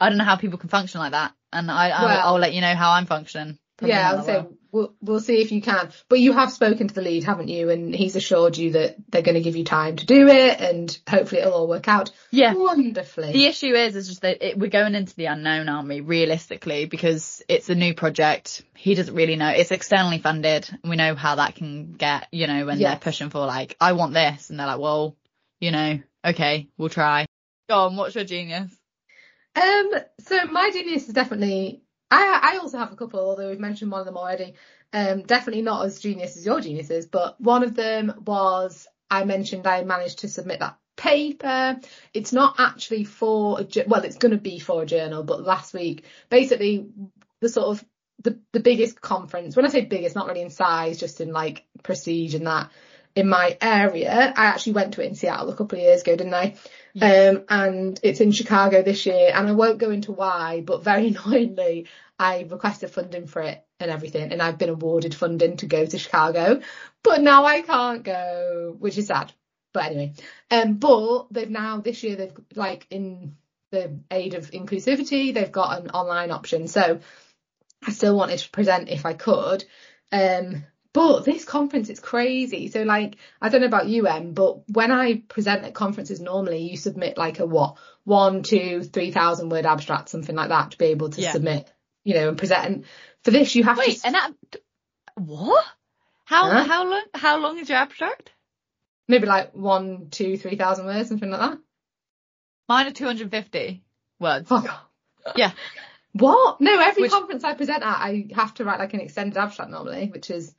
[0.00, 2.54] I don't know how people can function like that, and I I'll, Well- I'll let
[2.54, 3.58] you know how I'm functioning.
[3.80, 4.94] Yeah, I not would say well.
[5.00, 5.90] we'll see if you can.
[6.08, 7.70] But you have spoken to the lead, haven't you?
[7.70, 10.96] And he's assured you that they're going to give you time to do it, and
[11.08, 12.54] hopefully it'll all work out yeah.
[12.54, 13.32] wonderfully.
[13.32, 16.00] The issue is, is just that it, we're going into the unknown, aren't we?
[16.00, 18.62] Realistically, because it's a new project.
[18.76, 19.48] He doesn't really know.
[19.48, 20.68] It's externally funded.
[20.70, 23.92] and We know how that can get, you know, when they're pushing for like, I
[23.92, 24.50] want this.
[24.50, 25.16] And they're like, well,
[25.60, 27.26] you know, okay, we'll try.
[27.68, 28.72] Go on, what's your genius?
[29.54, 31.81] Um, so my genius is definitely.
[32.12, 34.54] I I also have a couple, although we've mentioned one of them already.
[34.92, 39.24] Um, definitely not as genius as your genius is, but one of them was I
[39.24, 41.80] mentioned I managed to submit that paper.
[42.12, 45.72] It's not actually for a well, it's going to be for a journal, but last
[45.74, 46.86] week, basically,
[47.40, 47.84] the sort of
[48.22, 49.56] the the biggest conference.
[49.56, 52.70] When I say biggest, not really in size, just in like prestige and that.
[53.14, 54.32] In my area.
[54.36, 56.56] I actually went to it in Seattle a couple of years ago, didn't I?
[57.00, 61.08] Um, and it's in Chicago this year, and I won't go into why, but very
[61.26, 65.84] annoyingly, I requested funding for it and everything, and I've been awarded funding to go
[65.84, 66.60] to Chicago,
[67.02, 69.32] but now I can't go, which is sad.
[69.72, 70.12] But anyway,
[70.50, 73.36] um, but they've now this year they've like in
[73.70, 76.68] the aid of inclusivity, they've got an online option.
[76.68, 77.00] So
[77.84, 79.64] I still wanted to present if I could.
[80.12, 82.68] Um, but this conference is crazy.
[82.68, 86.58] So like, I don't know about you, Em, but when I present at conferences normally,
[86.70, 90.78] you submit like a what, one, two, three thousand word abstract, something like that to
[90.78, 91.32] be able to Yeah.
[91.32, 91.72] submit,
[92.04, 92.66] you know, and present.
[92.66, 92.84] And
[93.22, 94.32] for this, you have Wait, to and that
[95.14, 95.64] what?
[96.24, 96.64] How Huh?
[96.64, 98.30] how long how long is your abstract?
[99.08, 101.58] maybe like one, two, three thousand words, something like that.
[102.68, 103.82] Mine are 250
[104.20, 104.48] words.
[104.48, 104.84] Fuck off.
[105.36, 105.52] Yeah.
[106.12, 106.60] What?
[106.60, 109.70] No, every Which- conference I present at, I have to write like an extended abstract
[109.70, 110.54] normally, which is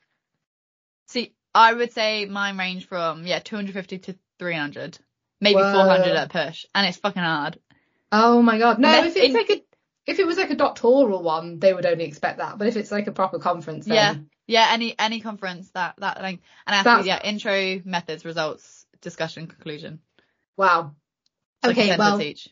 [1.56, 4.98] I would say mine range from yeah 250 to 300,
[5.42, 5.74] maybe Whoa.
[5.74, 7.60] 400 at a push, and it's fucking hard.
[8.12, 8.80] Oh my god.
[8.80, 9.64] No, Unless if it's in- like a
[10.06, 12.58] if it was like a doctoral one, they would only expect that.
[12.58, 14.16] But if it's like a proper conference, then Yeah.
[14.46, 20.00] Yeah, any any conference that that length, and That's- yeah, intro, methods, results, discussion, conclusion.
[20.58, 20.96] wow.
[21.64, 22.50] A Okay, well, each.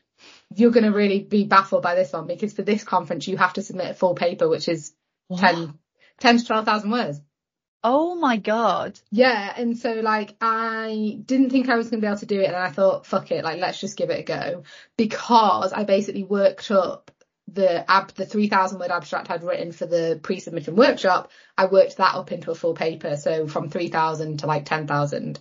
[0.55, 3.51] you're going to really be baffled by this one because for this conference you have
[3.53, 4.93] to submit a full paper, which is
[5.35, 5.77] 10,
[6.19, 7.19] 10 to 12,000 words.
[7.83, 8.99] Oh my god.
[9.09, 12.39] Yeah, and so like I didn't think I was going to be able to do
[12.39, 14.63] it, and I thought, fuck it, like let's just give it a go
[14.97, 17.11] because I basically worked up
[17.47, 21.31] the ab the three thousand word abstract I'd written for the pre-submission workshop.
[21.57, 24.85] I worked that up into a full paper, so from three thousand to like ten
[24.85, 25.39] thousand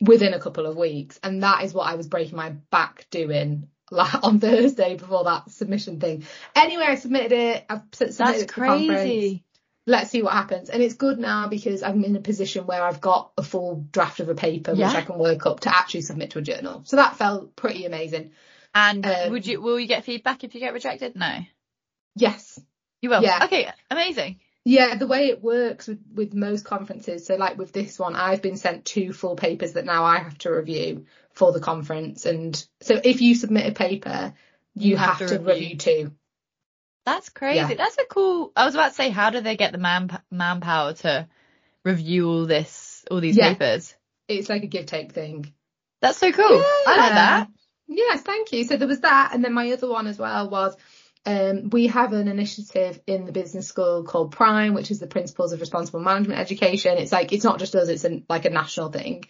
[0.00, 3.68] within a couple of weeks, and that is what I was breaking my back doing.
[3.88, 6.24] Like on Thursday before that submission thing.
[6.56, 7.66] Anyway, I submitted it.
[7.70, 9.44] I've submitted That's it crazy.
[9.86, 10.68] Let's see what happens.
[10.68, 14.20] And it's good now because I'm in a position where I've got a full draft
[14.20, 14.88] of a paper Yeah.
[14.88, 16.82] which I can work up to actually submit to a journal.
[16.84, 18.32] So that felt pretty amazing.
[18.74, 21.16] And Um, would you will you get feedback if you get rejected?
[21.16, 21.38] No.
[22.14, 22.58] Yes.
[23.00, 23.22] You will.
[23.22, 23.44] Yeah.
[23.44, 24.40] Okay, amazing.
[24.64, 28.42] Yeah, the way it works with, with most conferences, so like with this one, I've
[28.42, 32.26] been sent two full papers that now I have to review for the conference.
[32.26, 34.34] And so if you submit a paper,
[34.74, 35.52] you, You have, have to, review.
[35.52, 35.76] review.
[35.76, 36.12] two.
[37.06, 37.56] That's crazy.
[37.56, 37.74] Yeah.
[37.74, 38.52] That's a cool.
[38.56, 41.28] I was about to say, how do they get the man manpower to
[41.84, 43.50] review all this, all these Yeah.
[43.54, 43.94] papers?
[44.28, 45.52] It's like a give take thing.
[46.02, 46.44] That's so cool.
[46.86, 47.48] I like that.
[47.86, 48.64] Yes, thank you.
[48.64, 50.76] So there was that, and then my other one as well was
[51.24, 55.52] um, we have an initiative in the business school called PRME, which is the Principles
[55.52, 56.98] of Responsible Management Education.
[56.98, 59.26] It's like it's not just us; it's an, like a national thing,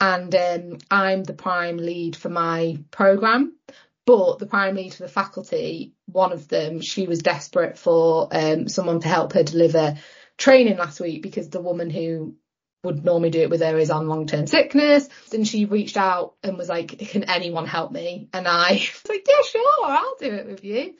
[0.00, 3.56] and um, I'm the PRME lead for my program.
[4.06, 8.68] But the PRME lead for the faculty, one of them, she was desperate for um,
[8.68, 9.98] someone to help her deliver
[10.38, 12.36] training last week because the woman who
[12.84, 15.08] would normally do it with her is on long term sickness.
[15.32, 18.28] And she reached out and was like, Can anyone help me?
[18.32, 20.94] And I was like, Yeah, sure, I'll do it with you.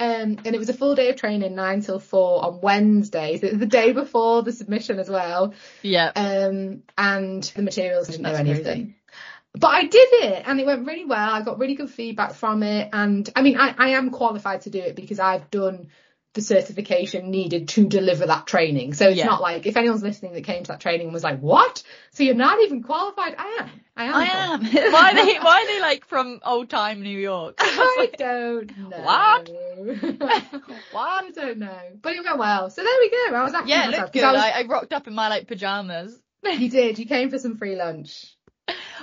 [0.00, 3.38] Um, and it was a full day of training, nine till four on Wednesday.
[3.38, 5.54] So it was the day before the submission as well.
[5.82, 6.10] Yeah.
[6.14, 8.96] Um, and the materials didn't know That's any of crazy.
[9.56, 11.30] But I did it and it went really well.
[11.32, 12.90] I got really good feedback from it.
[12.92, 15.88] And I mean, I, I am qualified to do it because I've done
[16.32, 18.92] the certification needed to deliver that training.
[18.94, 19.26] So it's Yeah.
[19.26, 21.84] not like if anyone's listening that came to that training and was like, what?
[22.10, 23.36] So you're not even qualified?
[23.38, 23.70] I am.
[23.96, 24.14] I am.
[24.16, 24.64] I am.
[24.92, 25.38] why are they?
[25.38, 27.54] Why are they like from old time New York?
[27.60, 28.88] I don't know.
[29.04, 29.50] What?
[30.96, 31.78] I don't know.
[32.02, 32.70] But it went well.
[32.70, 33.36] So there we go.
[33.36, 34.24] I was happy yeah, it looked good.
[34.24, 36.18] I was- I, I rocked up in my like pajamas.
[36.44, 36.98] You did.
[36.98, 38.33] You came for some free lunch.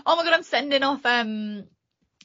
[0.05, 1.05] Oh my god, I'm sending off.
[1.05, 1.65] Um,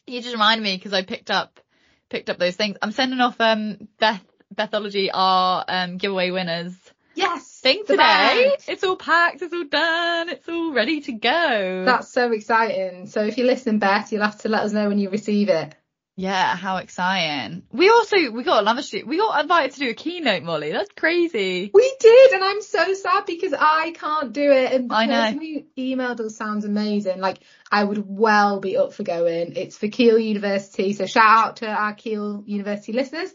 [0.06, 1.60] you just reminded me because I picked up
[2.08, 2.76] picked up those things.
[2.82, 4.24] I'm sending off um Beth
[4.54, 6.74] Bethology our um giveaway winners
[7.14, 7.60] Yes.
[7.62, 8.56] thing today.
[8.68, 9.40] It's all packed.
[9.42, 10.28] It's all done.
[10.28, 11.82] It's all ready to go.
[11.86, 13.06] That's so exciting.
[13.06, 15.74] So if you listen, Beth, you'll have to let us know when you receive it.
[16.18, 17.62] yeah, how exciting.
[17.72, 19.06] We also we got another shoot.
[19.06, 20.72] We got invited to do a keynote, Mollie.
[20.72, 21.70] That's crazy.
[21.74, 24.72] We did, and I'm so sad because I can't do it.
[24.72, 25.20] And the I know.
[25.22, 27.20] person who emailed us sounds amazing.
[27.20, 27.38] Like
[27.70, 29.54] I would well be up for going.
[29.56, 33.30] It's for Keele University, so shout out to our Keele University listeners.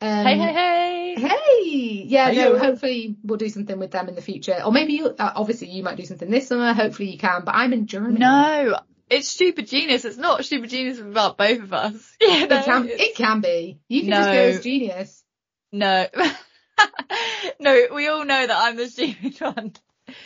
[0.00, 1.14] Um, hey, hey, hey.
[1.18, 2.58] Hey, yeah, Hey, no, yo.
[2.58, 4.60] hopefully we'll do something with them in the future.
[4.64, 6.72] Or maybe you, uh, obviously you might do something this summer.
[6.72, 8.18] Hopefully you can, but I'm in Germany.
[8.20, 8.78] No,
[9.10, 10.04] it's Stupid Genius.
[10.04, 12.16] It's not Stupid Genius about both of us.
[12.20, 13.80] Yeah, It can, it can be.
[13.88, 15.24] You can just go as genius.
[15.72, 16.06] No.
[17.60, 19.72] no, we all know that I'm the stupid one.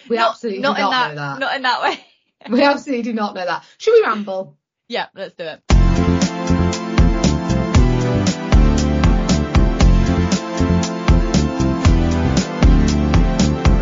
[0.09, 1.39] We not, absolutely not do in that, know that.
[1.39, 2.07] Not in that way.
[2.49, 3.65] We absolutely do not know that.
[3.79, 4.57] Should we ramble?
[4.89, 5.63] Yeah, let's do it.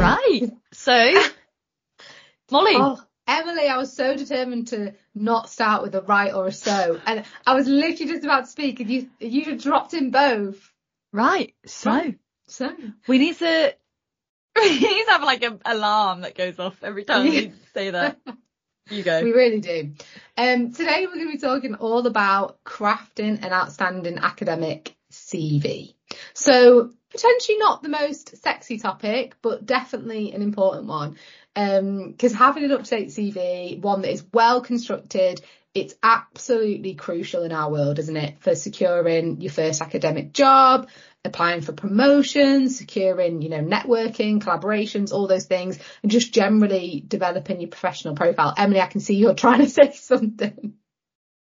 [0.01, 0.51] Right.
[0.73, 0.93] So,
[2.51, 6.53] Mollie, Oh, Emily, I was so determined to not start with a right or a
[6.53, 7.01] so.
[7.07, 10.73] And I was literally just about to speak and you, you dropped in both.
[11.13, 11.55] Right.
[11.67, 12.19] So Right.
[12.49, 12.75] So.
[13.07, 13.75] we need to,
[14.57, 18.19] we need to have like an alarm that goes off every time we say that.
[18.91, 19.23] You go.
[19.23, 19.93] We really do.
[20.37, 25.95] Um, today we're going to be talking all about crafting an outstanding academic CV.
[26.35, 31.17] So potentially not the most sexy topic, but definitely an important one.
[31.57, 35.41] Um, cause having an up-to-date CV, one that is well constructed,
[35.73, 38.41] it's absolutely crucial in our world, isn't it?
[38.41, 40.89] For securing your first academic job,
[41.25, 47.61] applying for promotions, securing, you know, networking, collaborations, all those things, and just generally developing
[47.61, 48.55] your professional profile.
[48.57, 50.75] Emily, I can see you're trying to say something.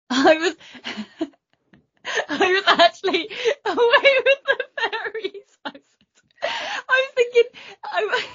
[0.09, 0.55] I was,
[2.29, 3.29] I was actually
[3.65, 5.57] away with the fairies.
[5.65, 5.81] I was,
[6.43, 7.43] I was thinking,
[7.83, 8.25] I,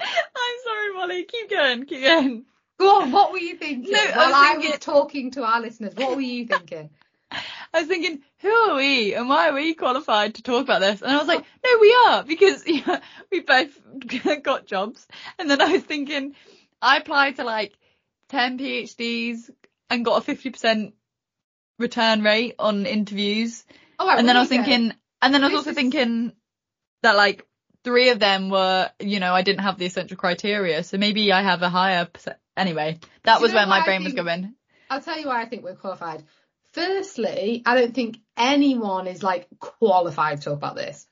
[0.00, 1.24] I'm sorry, Mollie.
[1.24, 2.44] Keep going, keep going.
[2.78, 3.92] Go on, what were you thinking?
[3.92, 6.90] No, I While was I was talking to our listeners, what were you thinking?
[7.74, 11.00] I was thinking, who are we and why are we qualified to talk about this?
[11.00, 13.70] And I was like, no, we are because yeah, we both
[14.42, 15.06] got jobs.
[15.38, 16.34] And then I was thinking,
[16.80, 17.72] I applied to like
[18.28, 19.50] 10 PhDs
[19.88, 20.92] and got a 50%
[21.78, 23.64] return rate on interviews.
[23.98, 24.70] Oh, All right, and then I was there you go.
[24.70, 26.32] thinking, and then I was also thinking
[27.02, 27.46] that like
[27.84, 30.82] three of them were, you know, I didn't have the essential criteria.
[30.82, 32.36] So maybe I have a higher percent.
[32.56, 34.54] Anyway, that was where my I brain was going.
[34.90, 36.22] I'll tell you why I think we're qualified.
[36.72, 41.06] Firstly, I don't think anyone is like qualified to talk about this.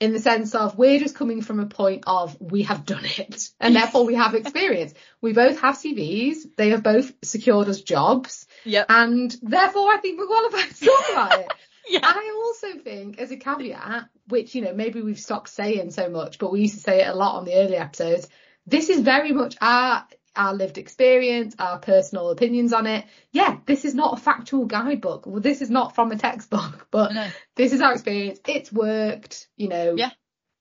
[0.00, 3.50] In the sense of we're just coming from a point of we have done it
[3.60, 4.92] and therefore we have experience.
[5.20, 6.56] We both have CVs.
[6.56, 8.86] They have both secured us jobs Yep.
[8.88, 11.52] and therefore I think we're qualified to talk about it.
[11.86, 12.00] Yeah.
[12.02, 16.38] I also think, as a caveat, which, you know, maybe we've stopped saying so much,
[16.38, 18.26] but we used to say it a lot on the early episodes,
[18.66, 23.04] this is very much our, our lived experience, our personal opinions on it.
[23.32, 25.26] Yeah, this is not a factual guidebook.
[25.26, 27.28] Well, this is not from a textbook, but No.
[27.56, 28.40] this is our experience.
[28.46, 29.94] It's worked, you know.
[29.96, 30.10] Yeah.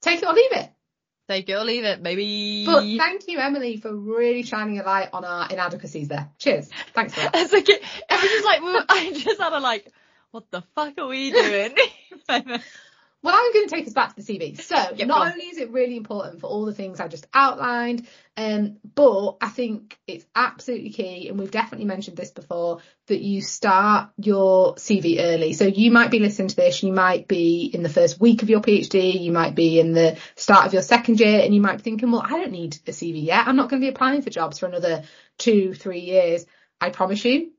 [0.01, 0.69] Take it or leave it.
[1.29, 2.65] Take it or leave it, maybe.
[2.65, 6.29] But thank you, Emily, for really shining a light on our inadequacies there.
[6.37, 6.69] Cheers.
[6.93, 7.31] Thanks for that.
[7.35, 7.81] It's like, it
[8.11, 9.87] was just like, we were- I just had a like,
[10.31, 11.75] what the fuck are we doing?
[12.27, 12.41] Uh,
[13.23, 14.59] Well, I'm going to take us back to the CV.
[14.73, 18.05] So, Yeah, not only is it really important for all the things I just outlined,
[18.35, 23.41] um, but I think it's absolutely key, and we've definitely mentioned this before, that you
[23.41, 25.53] start your CV early.
[25.53, 28.49] So you might be listening to this, you might be in the first week of
[28.49, 31.77] your PhD, you might be in the start of your second year, and you might
[31.77, 33.47] be thinking, well, I don't need a CV yet.
[33.47, 35.03] I'm not going to be applying for jobs for another
[35.37, 36.45] two, three years.
[36.81, 37.51] I promise you,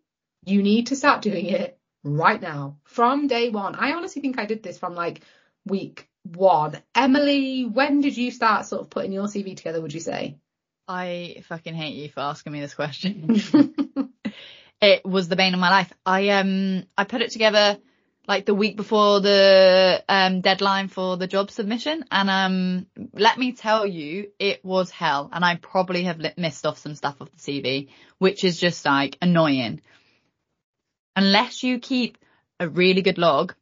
[0.45, 3.75] you need to start doing it right now from day one.
[3.75, 5.23] I honestly think I did this from like
[5.67, 6.81] week one.
[6.95, 10.39] Emily, when did you start sort of putting your CV together, would you say?
[10.87, 13.41] I fucking hate you for asking me this question.
[14.81, 15.93] it was the bane of my life.
[16.05, 17.79] I um I put it together
[18.27, 23.53] like the week before the um deadline for the job submission and um let me
[23.53, 27.31] tell you it was hell and I probably have li- missed off some stuff off
[27.31, 29.81] the CV which is just like annoying.
[31.17, 32.19] Unless you keep
[32.59, 33.55] a really good log,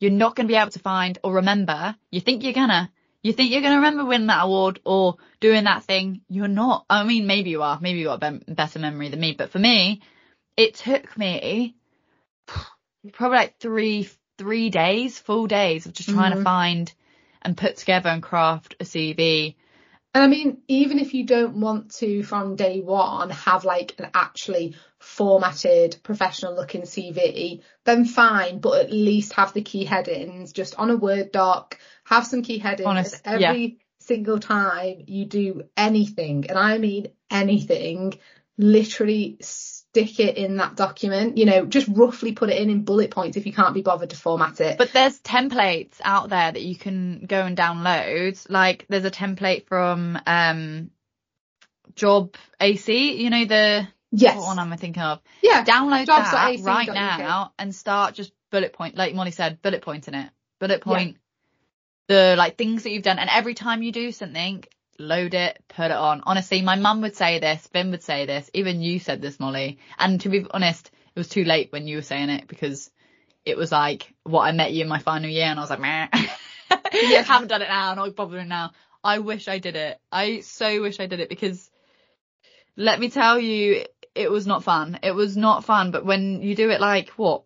[0.00, 1.96] you're not going to be able to find or remember.
[2.10, 2.90] You think you're gonna,
[3.22, 6.22] you think you're going to remember winning that award or doing that thing.
[6.28, 6.84] You're not.
[6.88, 7.78] I mean, maybe you are.
[7.80, 9.34] Maybe you got a better memory than me.
[9.36, 10.02] But for me,
[10.56, 11.76] it took me
[13.12, 14.08] probably like three,
[14.38, 16.44] three days, full days of just trying to Mhm.
[16.44, 16.92] find
[17.42, 19.56] and put together and craft a CV.
[20.14, 24.10] And I mean, even if you don't want to from day one have like an
[24.14, 30.74] actually formatted professional looking CV, then fine, but at least have the key headings just
[30.76, 36.46] on a Word doc, have some key headings Honest, every single time you do anything,
[36.48, 38.18] and I mean anything,
[38.56, 43.10] literally stick it in that document, you know, just roughly put it in in bullet
[43.10, 44.78] points if you can't be bothered to format it.
[44.78, 48.44] But there's templates out there that you can go and download.
[48.50, 50.90] Like there's a template from um
[51.94, 54.36] Job AC, you know the yes.
[54.36, 55.20] what one am I thinking of?
[55.42, 55.64] yeah.
[55.64, 60.08] Download Jobs that right now and start just bullet point, like Mollie said, bullet points
[60.08, 60.30] in it.
[60.58, 61.18] Bullet point
[62.08, 64.64] the like things that you've done, and every time you do something,
[64.98, 66.22] load it, put it on.
[66.24, 69.78] Honestly, my mum would say this, Finn would say this, even you said this, Mollie.
[69.98, 72.90] And to be honest, it was too late when you were saying it because
[73.44, 75.80] it was like what I met you in my final year, and I was like,
[75.80, 76.08] meh.
[76.92, 77.22] Yeah.
[77.22, 78.72] haven't done it now, I'm not bothering now.
[79.04, 79.98] I wish I did it.
[80.10, 81.70] I so wish I did it because
[82.76, 83.84] let me tell you,
[84.18, 84.98] it was not fun.
[85.02, 85.90] It was not fun.
[85.90, 87.44] But when you do it like what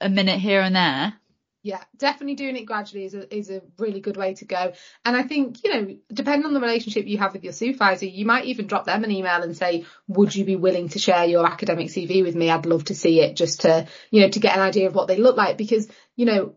[0.00, 1.14] a minute here and there,
[1.62, 4.72] Yeah, definitely doing it gradually is a, is a really good way to go.
[5.04, 8.26] And I think, you know, depending on the relationship you have with your supervisor, you
[8.26, 11.46] might even drop them an email and say, would you be willing to share your
[11.46, 12.50] academic CV with me?
[12.50, 15.08] I'd love to see it just to, you know, to get an idea of what
[15.08, 16.54] they look like because, you know,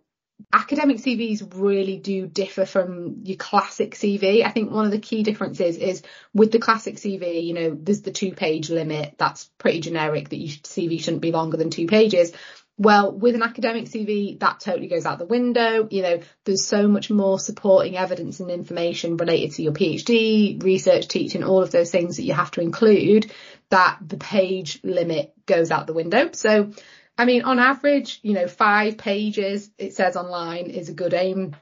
[0.53, 4.45] academic CVs really do differ from your classic CV.
[4.45, 8.01] I think one of the key differences is with the classic CV, you know, there's
[8.01, 9.15] the two page limit.
[9.17, 12.31] That's pretty generic that your CV shouldn't be longer than two pages.
[12.79, 15.87] Well, with an academic CV, that totally goes out the window.
[15.89, 21.07] You know, there's so much more supporting evidence and information related to your PhD, research,
[21.07, 23.31] teaching, all of those things that you have to include
[23.69, 26.29] that the page limit goes out the window.
[26.33, 26.71] So
[27.17, 31.55] I mean, on average, you know, five pages, it says online is a good aim.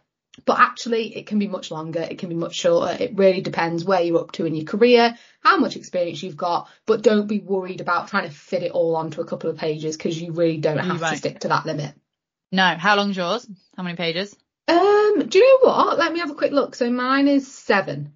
[0.43, 2.01] But actually, it can be much longer.
[2.01, 3.01] It can be much shorter.
[3.01, 6.67] It really depends where you're up to in your career, how much experience you've got.
[6.85, 9.95] But don't be worried about trying to fit it all onto a couple of pages
[9.95, 11.95] because you really don't have to stick to that limit.
[12.51, 12.75] No.
[12.77, 13.47] How long's yours?
[13.77, 14.35] How many pages?
[14.67, 15.97] Um, do you know what?
[15.97, 16.75] Let me have a quick look.
[16.75, 18.11] So mine is seven.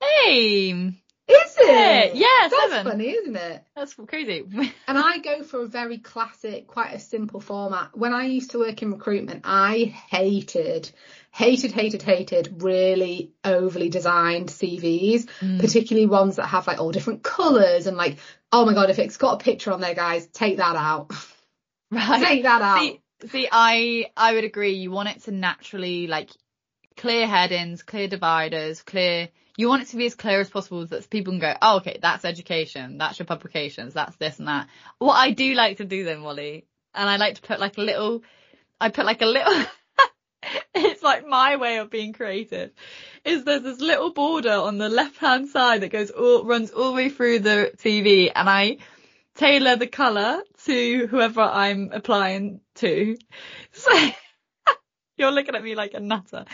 [0.00, 2.14] Hey, is it?
[2.14, 2.92] Yeah, That's seven.
[2.92, 3.64] funny, isn't it?
[3.76, 4.44] That's crazy.
[4.88, 7.96] and I go for a very classic, quite a simple format.
[7.96, 10.90] When I used to work in recruitment, I hated,
[11.30, 15.60] hated, hated, hated really overly designed CVs, mm.
[15.60, 18.18] particularly ones that have like all different colours and like,
[18.50, 21.12] oh my god, if it's got a picture on there, guys, take that out.
[21.94, 22.24] Right.
[22.26, 22.80] take that out.
[22.80, 24.72] See, see, I I would agree.
[24.76, 26.30] You want it to naturally like
[26.96, 31.10] clear headings, clear dividers, clear you want it to be as clear as possible that
[31.10, 34.68] people can go, oh, okay, that's education, that's your publications, that's this and that.
[34.98, 37.82] What I do like to do then, Mollie, and I like to put like a
[37.82, 38.22] little,
[38.80, 39.64] I put like a little,
[40.74, 42.70] it's like my way of being creative,
[43.24, 46.90] is there's this little border on the left hand side that goes all, runs all
[46.90, 48.78] the way through the CV and I
[49.34, 53.16] tailor the colour to whoever I'm applying to.
[53.74, 53.90] So,
[55.16, 56.44] you're looking at me like a nutter.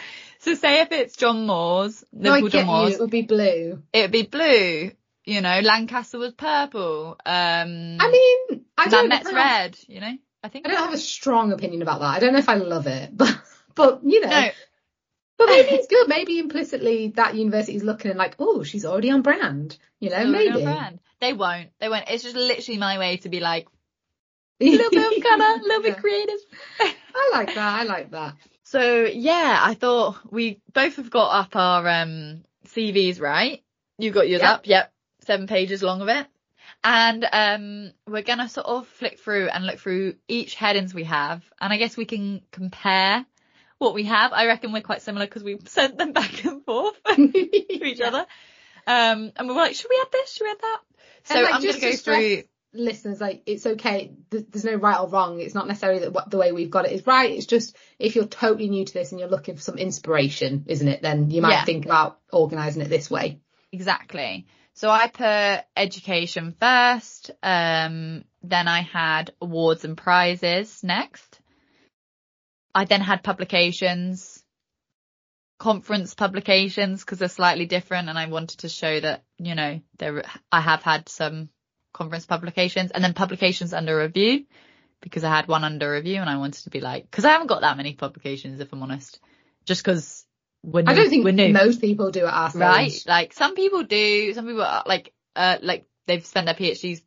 [0.49, 3.83] So say if it's John Moores, Liverpool no, John Moores, it would be blue.
[3.93, 4.93] It would be blue.
[5.27, 7.19] You know, Lancaster was purple.
[7.27, 9.79] Um, I mean, I don't Met's red.
[9.89, 12.15] You know, I think I don't have a strong opinion about that.
[12.15, 13.39] I don't know if I love it, but
[13.75, 14.31] but you know.
[14.31, 14.49] No.
[15.37, 16.09] But maybe it's good.
[16.09, 19.77] Maybe implicitly that university is looking and like, oh, she's already on brand.
[20.01, 20.65] You know, maybe.
[21.21, 21.73] They won't.
[21.79, 22.09] They won't.
[22.09, 23.69] It's just literally my way to be like,
[24.61, 26.41] a little bit of colour, a little bit creative.
[26.81, 27.81] I like that.
[27.81, 28.35] I like that.
[28.71, 33.63] So yeah, I thought we both have got up our um, CVs right.
[33.97, 34.51] You got yours yep.
[34.51, 36.27] up, yep, seven pages long of it.
[36.85, 41.43] And um, we're gonna sort of flick through and look through each headings we have,
[41.59, 43.25] and I guess we can compare
[43.79, 44.35] what we have.
[44.35, 48.09] I reckon we're quite similar because we sent them back and forth to each yeah.
[48.09, 48.27] other.
[48.87, 50.31] Um, and we were like, should we add this?
[50.31, 50.81] Should we add that?
[51.25, 54.13] So like, I'm gonna go through listeners like it's okay.
[54.31, 55.41] There's no right or wrong.
[55.41, 57.31] It's not necessarily that the way we've got it is right.
[57.31, 60.89] It's just if you're totally new to this and you're looking for some inspiration isn't
[60.89, 61.65] it then you might yeah.
[61.65, 63.41] think about organizing it this way.
[63.73, 64.47] Exactly.
[64.75, 71.41] So i put education first um then i had awards and prizes next.
[72.75, 74.45] I then had publications
[75.59, 80.23] conference publications because they're slightly different and i wanted to show that you know there
[80.53, 81.49] i have had some
[81.99, 84.47] conference publications and then publications under review
[85.01, 87.49] because I had one under review and I wanted to be like, cause I haven't
[87.49, 89.21] got that many publications if I'm honest,
[89.65, 90.25] just cause
[90.63, 91.53] we're new, I don't think we're new.
[91.53, 92.93] most people do it our Right.
[93.07, 97.03] Like some people do, some people are like, uh, like they've spent their PhDs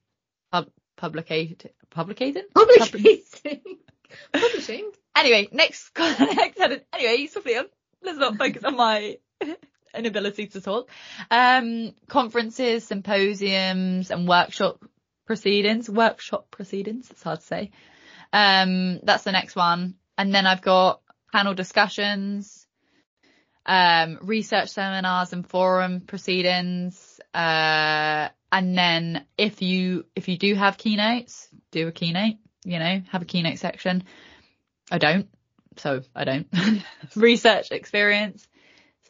[0.51, 2.43] pub, publicated, publicating?
[2.53, 3.61] Publicating.
[4.33, 4.91] Publishing.
[5.15, 6.59] Anyway, next, next
[6.93, 7.65] anyway, Sophia,
[8.03, 9.17] let's not focus on my
[9.95, 10.89] inability to talk.
[11.29, 14.83] Um, conferences, symposiums and workshop
[15.25, 17.71] proceedings, workshop proceedings, it's hard to say.
[18.33, 19.95] Um, that's the next one.
[20.17, 21.01] And then I've got
[21.31, 22.67] panel discussions,
[23.65, 27.19] um, research seminars and forum proceedings.
[27.33, 33.01] Uh, and then if you, if you do have keynotes, do a keynote, you know,
[33.09, 34.03] have a keynote section.
[34.91, 35.29] I don't.
[35.77, 36.47] So I don't.
[37.15, 38.45] research experience.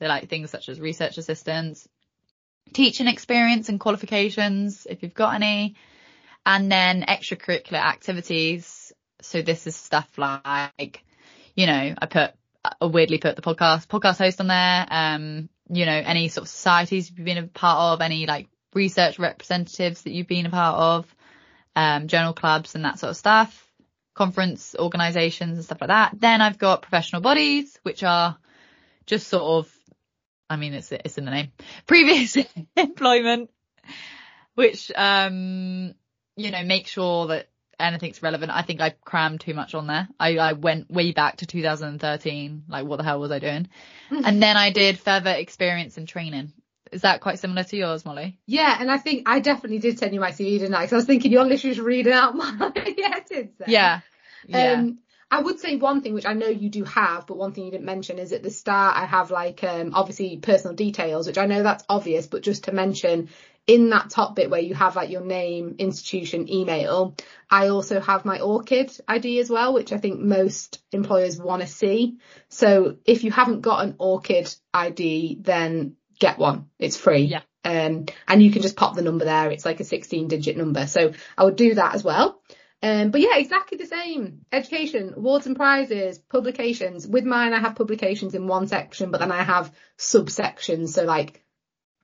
[0.01, 1.87] So like things such as research assistants,
[2.73, 5.75] teaching experience and qualifications, if you've got any,
[6.43, 8.91] and then extracurricular activities.
[9.21, 11.03] So this is stuff like,
[11.55, 12.31] you know, I put,
[12.65, 16.49] I weirdly put the podcast, podcast host on there, um, you know, any sort of
[16.49, 20.79] societies you've been a part of, any like research representatives that you've been a part
[20.79, 21.15] of,
[21.75, 23.71] um, journal clubs and that sort of stuff,
[24.15, 26.15] conference organizations and stuff like that.
[26.19, 28.35] Then I've got professional bodies, which are
[29.05, 29.77] just sort of
[30.51, 31.51] I mean, it's it's in the name.
[31.87, 32.37] Previous
[32.75, 33.49] employment,
[34.55, 35.95] which um,
[36.35, 37.47] you know, make sure that
[37.79, 38.51] anything's relevant.
[38.51, 40.09] I think I crammed too much on there.
[40.19, 42.63] I, I went way back to 2013.
[42.67, 43.69] Like what the hell was I doing?
[44.11, 46.51] and then I did further experience and training.
[46.91, 48.37] Is that quite similar to yours, Mollie?
[48.45, 50.81] Yeah, and I think I definitely did send you my CV, didn't I?
[50.81, 53.29] Because I was thinking you're literally just reading out my edits.
[53.57, 53.69] there.
[53.69, 54.01] Yeah.
[54.45, 54.73] Yeah.
[54.73, 54.99] Um,
[55.31, 57.71] I would say one thing which I know you do have, but one thing you
[57.71, 61.45] didn't mention is at the start I have like um obviously personal details, which I
[61.45, 63.29] know that's obvious, but just to mention
[63.65, 67.15] in that top bit where you have like your name, institution, email,
[67.49, 71.67] I also have my ORCID ID as well, which I think most employers want to
[71.67, 72.17] see.
[72.49, 76.69] So if you haven't got an ORCID ID, then get one.
[76.77, 77.23] It's free.
[77.23, 77.41] Yeah.
[77.63, 79.51] Um, and you can just pop the number there.
[79.51, 80.87] It's like a 16 digit number.
[80.87, 82.41] So I would do that as well.
[82.83, 84.45] Um, but yeah, exactly the same.
[84.51, 87.07] Education, awards and prizes, publications.
[87.07, 90.89] With mine, I have publications in one section, but then I have subsections.
[90.89, 91.43] So like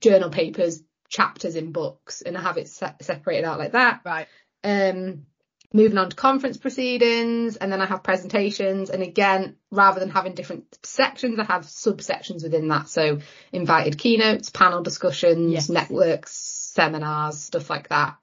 [0.01, 4.01] journal papers, chapters in books, and I have it se- separated out like that.
[4.05, 4.27] right.
[4.63, 5.25] Um,
[5.73, 8.89] moving on to conference proceedings, and then I have presentations.
[8.89, 12.87] And again, rather than having different sections, I have subsections within that.
[12.89, 13.19] So
[13.51, 15.69] invited keynotes, panel discussions, Yes.
[15.69, 18.15] networks, seminars, stuff like that.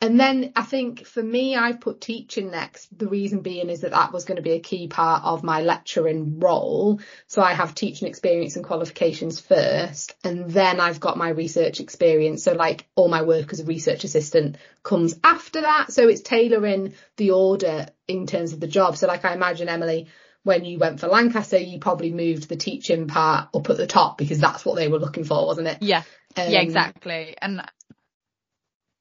[0.00, 2.96] And then I think for me, I put teaching next.
[2.96, 5.60] The reason being is that that was going to be a key part of my
[5.62, 7.00] lecturing role.
[7.26, 12.44] So I have teaching experience and qualifications first, and then I've got my research experience.
[12.44, 15.92] So like all my work as a research assistant comes after that.
[15.92, 18.96] So it's tailoring the order in terms of the job.
[18.96, 20.06] So like I imagine Emily,
[20.44, 24.16] when you went for Lancaster, you probably moved the teaching part up at the top
[24.16, 25.78] because that's what they were looking for, wasn't it?
[25.82, 26.04] Yeah.
[26.36, 27.36] yeah, Um, exactly.
[27.42, 27.62] And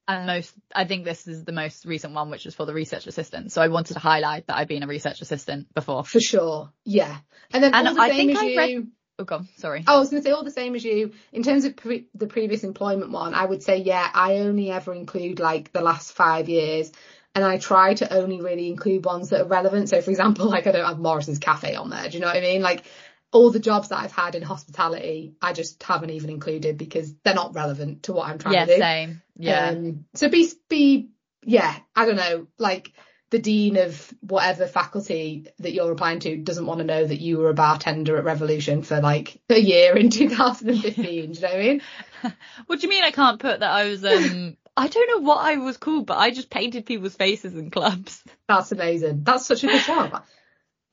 [0.07, 3.07] and most, I think this is the most recent one, which is for the research
[3.07, 3.51] assistant.
[3.51, 6.03] So I wanted to highlight that I've been a research assistant before.
[6.05, 6.71] For sure.
[6.85, 7.15] Yeah.
[7.53, 8.57] And then And all the I same as I you.
[8.57, 8.87] read-
[9.19, 9.83] Oh God, sorry.
[9.87, 11.11] Oh, I was going to say all the same as you.
[11.33, 14.93] In terms of pre- the previous employment one, I would say, yeah, I only ever
[14.93, 16.91] include like the last five years.
[17.33, 19.89] And I try to only really include ones that are relevant.
[19.89, 22.07] So for example, like I don't have Morrisons Cafe on there.
[22.07, 22.61] Do you know what I mean?
[22.61, 22.85] Like
[23.31, 27.33] all the jobs that I've had in hospitality, I just haven't even included because they're
[27.33, 28.81] not relevant to what I'm trying yeah, to do.
[28.81, 29.21] same.
[29.37, 29.67] Yeah.
[29.69, 31.09] Um, so be, be,
[31.43, 32.93] yeah, I don't know, like
[33.29, 37.37] the dean of whatever faculty that you're applying to doesn't want to know that you
[37.37, 40.93] were a bartender at Revolution for like a year in 2015.
[41.03, 41.81] do you know what I mean?
[42.67, 45.39] what do you mean I can't put that I was, um, I don't know what
[45.39, 48.23] I was called, but I just painted people's faces in clubs.
[48.47, 49.23] That's amazing.
[49.23, 50.23] That's such a good job.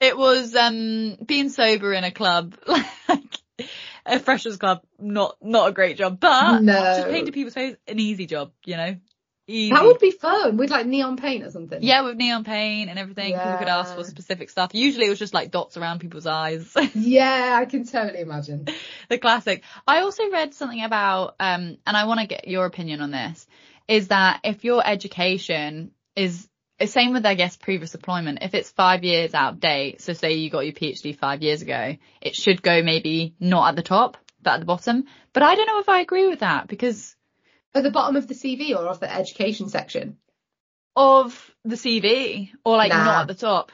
[0.01, 3.39] It was, um, being sober in a club, like
[4.05, 6.93] a freshers club, not, not a great job, but No.
[6.97, 8.97] just painted people's faces, an easy job, you know?
[9.47, 9.75] Easy.
[9.75, 11.83] That would be fun with like neon paint or something.
[11.83, 13.35] Yeah, with neon paint and everything.
[13.35, 14.71] People could ask for specific stuff.
[14.73, 16.75] Usually it was just like dots around people's eyes.
[16.95, 18.67] Yeah, I can totally imagine.
[19.11, 19.63] the classic.
[19.87, 23.47] I also read something about, um, and I want to get your opinion on this,
[23.87, 26.49] is that if your education is
[26.85, 30.35] same with, I guess, previous employment, if it's five years out of date, so say
[30.35, 34.17] you got your PhD five years ago, it should go maybe not at the top,
[34.43, 35.05] but at the bottom.
[35.33, 37.15] But I don't know if I agree with that because
[37.75, 40.19] At the bottom of the CV or of the education section?
[40.97, 43.05] of the CV or like Nah.
[43.05, 43.73] not at the top.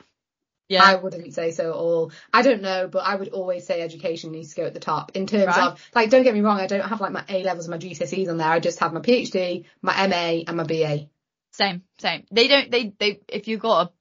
[0.69, 0.83] Yeah.
[0.85, 2.13] I wouldn't say so at all.
[2.33, 5.13] I don't know, but I would always say education needs to go at the top
[5.17, 5.73] in terms Right.
[5.73, 7.79] of like don't get me wrong, I don't have like my A levels and my
[7.79, 8.47] GCSEs on there.
[8.49, 11.09] I just have my PhD, my MA and my BA.
[11.53, 12.25] Same, same.
[12.31, 13.93] They don't, they, they, if you got a,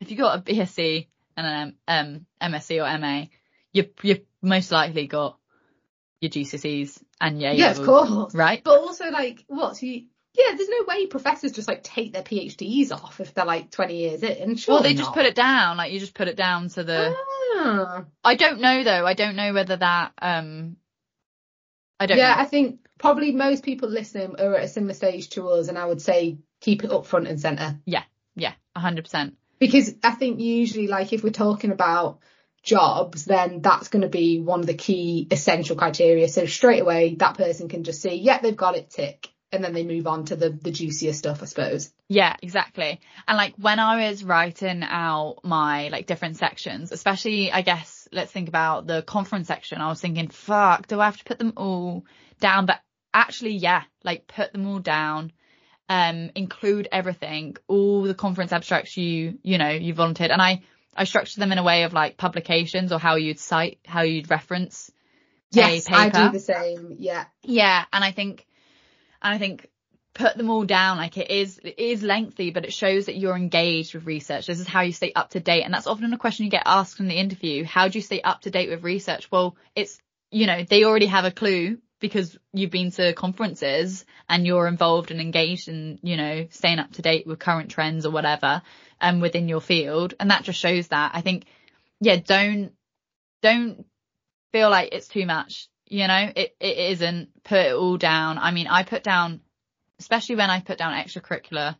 [0.00, 3.26] if you got a BSc and an um, MSc or MA,
[3.72, 5.38] you, you most likely got
[6.20, 8.34] your GCSEs and your Yeah, of course.
[8.34, 8.62] Right?
[8.64, 9.76] But also like what?
[9.76, 13.44] So you, yeah, there's no way professors just like take their PhDs off if they're
[13.44, 14.56] like 20 years in.
[14.56, 17.14] Sure well, they just put it down, like you just put it down to the,
[17.56, 18.04] Ah.
[18.24, 20.76] I don't know though, I don't know whether that, um,
[22.00, 22.42] I don't Yeah, know.
[22.42, 25.84] I think probably most people listening are at a similar stage to us, and I
[25.84, 27.78] would say keep it up front and centre.
[27.84, 29.36] Yeah, a hundred percent.
[29.58, 32.18] because I think usually like if we're talking about
[32.62, 37.14] jobs then that's going to be one of the key essential criteria so straight away
[37.16, 40.24] that person can just see yeah they've got it tick and then they move on
[40.24, 43.00] to the the juicier stuff I suppose Yeah, exactly.
[43.28, 48.32] And like when I was writing out my like different sections, especially I guess let's
[48.32, 51.52] think about the conference section, I was thinking, fuck, do I have to put them
[51.56, 52.04] all
[52.40, 52.66] down?
[52.66, 52.80] But
[53.12, 55.32] actually, yeah, like put them all down.
[55.86, 60.30] Um, include everything, all the conference abstracts you, you know, you volunteered.
[60.30, 60.62] And I,
[60.96, 64.30] I structured them in a way of like publications or how you'd cite, how you'd
[64.30, 64.90] reference
[65.52, 68.46] yes I do the same yeah Yeah, and I think,
[69.22, 69.68] and I think
[70.14, 70.96] put them all down.
[70.96, 74.46] Like it is, it is lengthy, but it shows that you're engaged with research.
[74.46, 75.64] This is how you stay up to date.
[75.64, 77.64] And that's often a question you get asked in the interview.
[77.64, 79.30] How do you stay up to date with research?
[79.30, 79.98] Well, it's,
[80.30, 85.10] you know, they already have a clue because you've been to conferences and you're involved
[85.10, 88.60] and engaged in, you know, staying up to date with current trends or whatever,
[89.00, 90.12] and um, within your field.
[90.20, 91.46] And that just shows that I think,
[92.02, 92.72] yeah, don't,
[93.40, 93.86] don't
[94.52, 95.68] feel like it's too much.
[95.86, 98.36] You know, it, it isn't put it all down.
[98.36, 99.40] I mean, I put down,
[99.98, 101.74] especially when I put down extracurricular,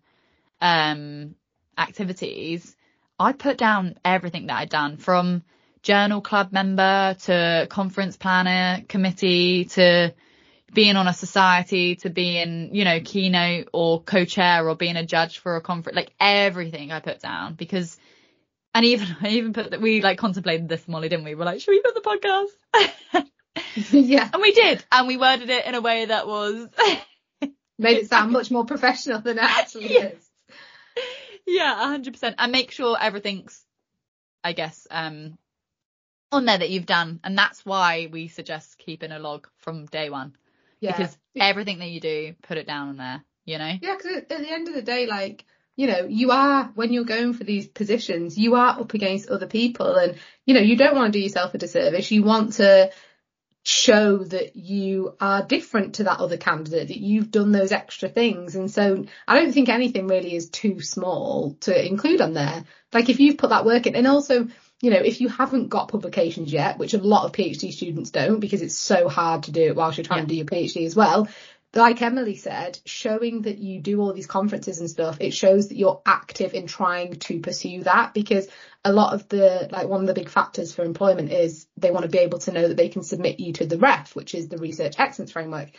[0.62, 1.34] um,
[1.76, 2.74] activities,
[3.18, 5.42] I put down everything that I'd done from
[5.84, 10.12] journal club member to conference planner committee to
[10.72, 15.38] being on a society to being, you know, keynote or co-chair or being a judge
[15.38, 17.96] for a conference, like everything I put down because,
[18.74, 21.34] and even, I even put that we like contemplated this, Mollie, didn't we?
[21.34, 23.26] We're like, should we put the podcast?
[23.92, 24.28] yeah.
[24.32, 24.84] And we did.
[24.90, 26.66] And we worded it in a way that was
[27.78, 30.06] made it sound much more professional than it actually yeah.
[30.06, 30.30] is.
[31.46, 32.36] Yeah, hundred percent.
[32.38, 33.62] And make sure everything's,
[34.42, 35.36] I guess, um,
[36.34, 37.20] on there that you've done.
[37.24, 40.36] And that's why we suggest keeping a log from day one.
[40.80, 40.96] Yeah.
[40.96, 43.72] Because everything that you do, put it down on there, you know?
[43.80, 45.44] Yeah, because at the end of the day, like,
[45.76, 49.46] you know, you are, when you're going for these positions, you are up against other
[49.46, 52.10] people and, you know, you don't want to do yourself a disservice.
[52.10, 52.92] You want to
[53.66, 58.56] show that you are different to that other candidate, that you've done those extra things.
[58.56, 62.64] And so I don't think anything really is too small to include on there.
[62.92, 64.48] Like if you've put that work in and also,
[64.80, 68.40] you know, if you haven't got publications yet, which a lot of PhD students don't
[68.40, 70.24] because it's so hard to do it whilst you're trying yeah.
[70.24, 71.28] to do your PhD as well.
[71.74, 75.76] Like Emily said, showing that you do all these conferences and stuff, it shows that
[75.76, 78.46] you're active in trying to pursue that because
[78.84, 82.04] a lot of the, like one of the big factors for employment is they want
[82.04, 84.48] to be able to know that they can submit you to the REF, which is
[84.48, 85.70] the Research Excellence Framework,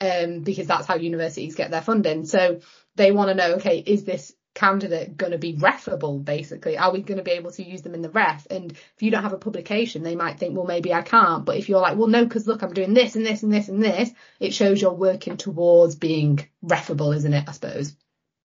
[0.00, 2.24] um, because that's how universities get their funding.
[2.24, 2.60] So
[2.94, 7.00] they want to know, okay, is this candidate going to be refable basically are we
[7.00, 9.32] going to be able to use them in the REF and if you don't have
[9.32, 12.22] a publication they might think well maybe i can't but if you're like well no
[12.22, 15.38] because look i'm doing this and this and this and this it shows you're working
[15.38, 17.96] towards being refable isn't it i suppose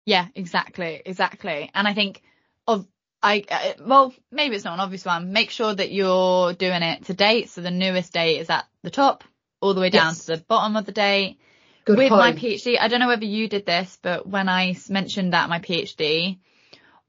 [0.05, 2.21] yeah exactly exactly and i think
[2.67, 2.85] of
[3.21, 5.33] I uh, well maybe it's not an obvious one.
[5.33, 7.49] Make sure that you're doing it to date.
[7.49, 9.23] So the newest date is at the top,
[9.59, 10.25] all the way down yes.
[10.25, 11.39] to the bottom of the date.
[11.87, 12.19] Good with point.
[12.19, 15.59] my PhD, I don't know whether you did this, but when I mentioned that my
[15.59, 16.37] PhD,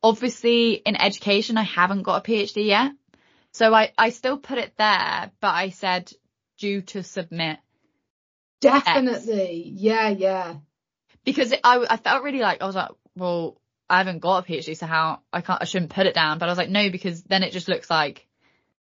[0.01, 2.93] obviously in education, I haven't got a PhD yet.
[3.51, 6.13] So I, I still put it there, but I said
[6.59, 7.59] due to submit.
[8.61, 9.73] Definitely.
[9.73, 9.81] X.
[9.83, 10.55] Yeah, yeah.
[11.25, 13.61] Because it, I, I felt really like, I was like, well,
[13.91, 16.39] I haven't got a PhD, so how, I can't, I shouldn't put it down.
[16.39, 18.29] But I was like, no, because then it just looks like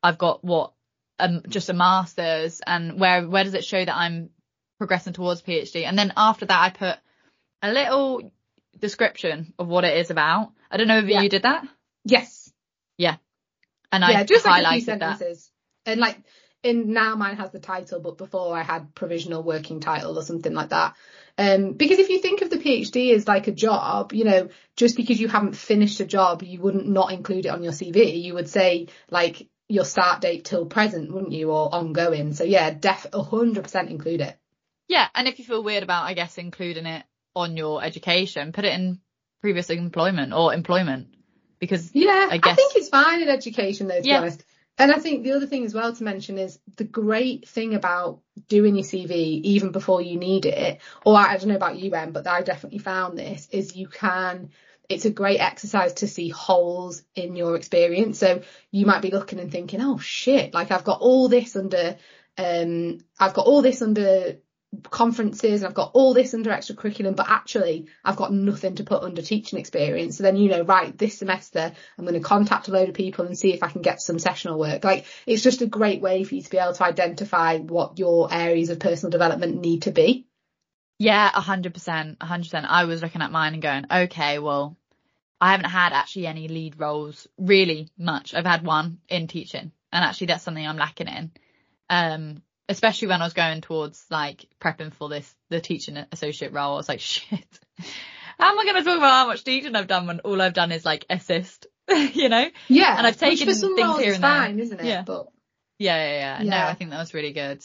[0.02, 0.74] I've got what,
[1.20, 4.32] um, just a master's and where, where does it show that I'm
[4.78, 5.86] progressing towards PhD.
[5.86, 6.98] And then after that, I put
[7.62, 8.32] a little
[8.80, 10.52] description of what it is about.
[10.70, 11.22] I don't know if yeah.
[11.22, 11.66] you did that.
[12.04, 12.52] Yes.
[12.98, 13.18] Yeah.
[13.92, 15.52] And yeah, I just highlighted like a few sentences.
[15.86, 15.92] that.
[15.92, 16.18] And like,
[16.66, 20.54] in now mine has the title, but before I had provisional working title or something
[20.54, 20.96] like that.
[21.38, 24.96] Um, because if you think of the PhD as like a job, you know, just
[24.96, 28.22] because you haven't finished a job, you wouldn't not include it on your CV.
[28.22, 32.34] You would say like your start date till present, wouldn't you, or ongoing.
[32.34, 34.38] So yeah, def 100% include it.
[34.88, 37.04] Yeah, and if you feel weird about, I guess, including it
[37.36, 39.00] on your education, put it in
[39.42, 41.08] previous employment or employment
[41.60, 44.20] because yeah, I guess I think it's fine in education though, to yeah.
[44.20, 44.44] be honest.
[44.78, 48.20] And I think the other thing as well to mention is the great thing about
[48.50, 49.12] doing your CV
[49.44, 52.80] even before you need it, or I don't know about you, Em, but I definitely
[52.80, 54.50] found this is you can.
[54.88, 58.20] It's a great exercise to see holes in your experience.
[58.20, 61.98] So you might be looking and thinking, oh shit, like I've got all this under,
[62.38, 64.38] um, I've got all this under
[64.84, 69.04] conferences and I've got all this under extracurriculum, but actually I've got nothing to put
[69.04, 70.18] under teaching experience.
[70.18, 73.26] So then, you know, right, this semester I'm going to contact a load of people
[73.26, 74.84] and see if I can get some sessional work.
[74.84, 78.34] Like it's just a great way for you to be able to identify what your
[78.34, 80.28] areas of personal development need to be.
[80.98, 82.68] Yeah, a hundred percent, a hundred percent.
[82.70, 84.78] I was looking at mine and going, okay, well,
[85.42, 88.34] I haven't had actually any lead roles really much.
[88.34, 91.32] I've had one in teaching and actually that's something I'm lacking in.
[91.90, 96.74] Um, especially when I was going towards like prepping for this, the teaching associate role,
[96.74, 97.46] I was like, shit,
[98.38, 100.54] how am I going to talk about how much teaching I've done when all I've
[100.54, 102.50] done is like assist, you know?
[102.68, 102.98] Yeah.
[102.98, 103.62] And I've taken things
[104.00, 104.66] here and fine, there.
[104.66, 104.86] isn't it?
[104.86, 105.04] Yeah.
[105.04, 105.28] But
[105.78, 106.50] yeah, yeah, yeah, yeah.
[106.50, 107.64] No, I think that was really good.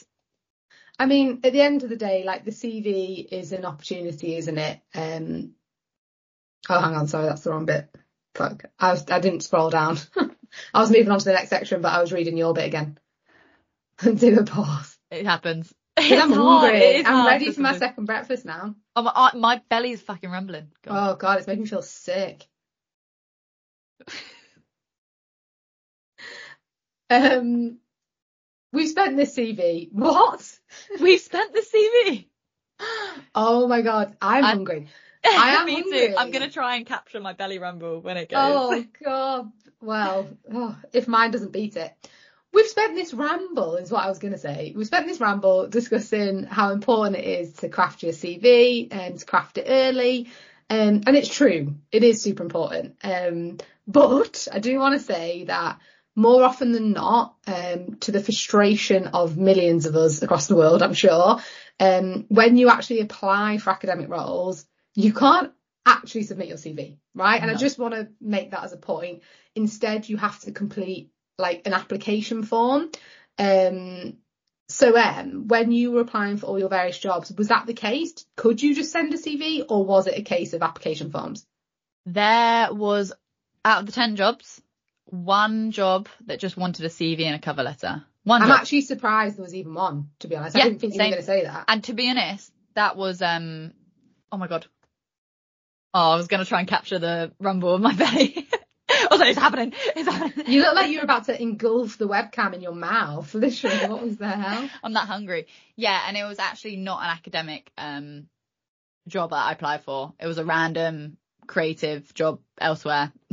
[0.99, 4.59] I mean, at the end of the day, like the CV is an opportunity, isn't
[4.59, 4.81] it?
[4.95, 5.53] Um,
[6.69, 7.89] oh, hang on, sorry, that's the wrong bit.
[8.35, 9.99] Fuck, I was, I didn't scroll down.
[10.75, 12.99] I was moving on to the next section, but I was reading your bit again.
[14.03, 14.90] Do a pause.
[15.11, 15.73] It happens.
[15.97, 17.05] I'm hungry.
[17.05, 18.75] I'm ready for my second breakfast now.
[18.97, 20.69] Oh, my, my belly's fucking rumbling.
[20.83, 21.13] God.
[21.13, 22.47] Oh god, it's making me feel sick.
[27.11, 27.79] um,
[28.73, 29.93] we've spent this CV.
[29.93, 30.59] What?
[31.01, 32.27] We've spent the CV.
[33.35, 34.89] Oh my god, I'm I'm- hungry.
[35.23, 36.09] I am Me hungry.
[36.09, 36.15] too.
[36.17, 38.39] I'm gonna try and capture my belly rumble when it goes.
[38.41, 39.53] Oh god.
[39.83, 41.93] Well, oh, if mine doesn't beat it.
[42.53, 44.73] We've spent this ramble, is what I was going to say.
[44.77, 49.25] We've spent this ramble discussing how important it is to craft your CV and to
[49.25, 50.29] craft it early.
[50.69, 52.97] Um, and it's true, it is super important.
[53.03, 55.81] Um, but I do want to say that
[56.17, 60.83] more often than not, um, to the frustration of millions of us across the world,
[60.83, 61.41] I'm sure,
[61.79, 65.53] um, when you actually apply for academic roles, you can't
[65.87, 67.41] actually submit your CV, right?
[67.41, 69.23] And I just want to make that as a point.
[69.55, 71.11] Instead, you have to complete
[71.41, 72.91] like an application form.
[73.39, 74.19] Um,
[74.69, 78.25] so, um, when you were applying for all your various jobs, was that the case?
[78.37, 81.45] Could you just send a CV or was it a case of application forms?
[82.07, 83.13] There was
[83.65, 84.63] out of the ten jobs,
[85.07, 88.05] one job that just wanted a CV and a cover letter.
[88.25, 88.61] One I'm job.
[88.61, 90.57] actually surprised there was even one, to be honest.
[90.57, 91.65] Yeah, I didn't think you were going to say that.
[91.69, 93.73] And to be honest, that was um
[94.31, 94.67] oh my god.
[95.93, 98.47] Oh, I was gonna try and capture the rumble of my belly.
[99.11, 99.73] Was like, it's happening.
[99.97, 100.47] It's happening.
[100.53, 103.35] You look like you were about to engulf the webcam in your mouth.
[103.35, 104.69] Literally, what was the hell?
[104.83, 105.47] I'm that hungry.
[105.77, 108.29] Yeah, and it was actually not an academic um
[109.09, 110.15] job that I applied for.
[110.21, 113.13] It was a random creative job elsewhere.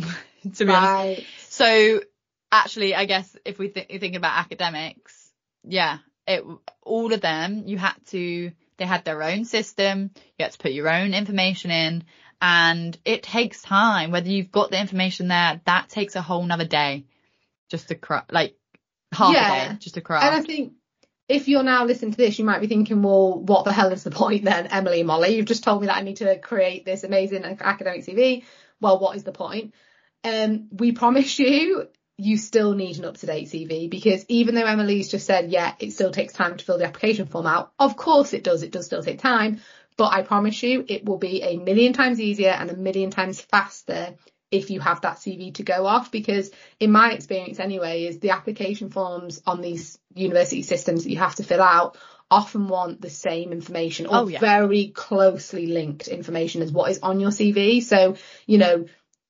[0.55, 0.91] to be honest.
[0.91, 1.25] Right.
[1.49, 2.01] So
[2.51, 5.31] actually, I guess if we th- think about academics,
[5.63, 6.43] yeah, it
[6.81, 10.11] all of them you had to they had their own system.
[10.37, 12.03] You had to put your own information in,
[12.41, 14.11] and it takes time.
[14.11, 17.05] Whether you've got the information there, that takes a whole nother day
[17.69, 18.55] just to craft, like
[19.11, 19.65] half Yeah.
[19.65, 20.21] a day just to cry.
[20.21, 20.43] And craft.
[20.43, 20.73] I think
[21.27, 24.03] if you're now listening to this, you might be thinking, well, what the hell is
[24.03, 25.35] the point then, Emily and Mollie?
[25.35, 28.43] You've just told me that I need to create this amazing academic CV.
[28.79, 29.73] Well, what is the point?
[30.23, 35.25] Um, we promise you, you still need an up-to-date CV because even though Emily's just
[35.25, 37.71] said, yeah, it still takes time to fill the application form out.
[37.77, 38.63] Of course it does.
[38.63, 39.61] It does still take time,
[39.97, 43.41] but I promise you it will be a million times easier and a million times
[43.41, 44.15] faster
[44.49, 48.29] if you have that CV to go off because in my experience anyway is the
[48.29, 51.97] application forms on these university systems that you have to fill out
[52.29, 54.39] often want the same information or Oh, yeah.
[54.39, 57.81] very closely linked information as what is on your CV.
[57.81, 58.85] So, you know,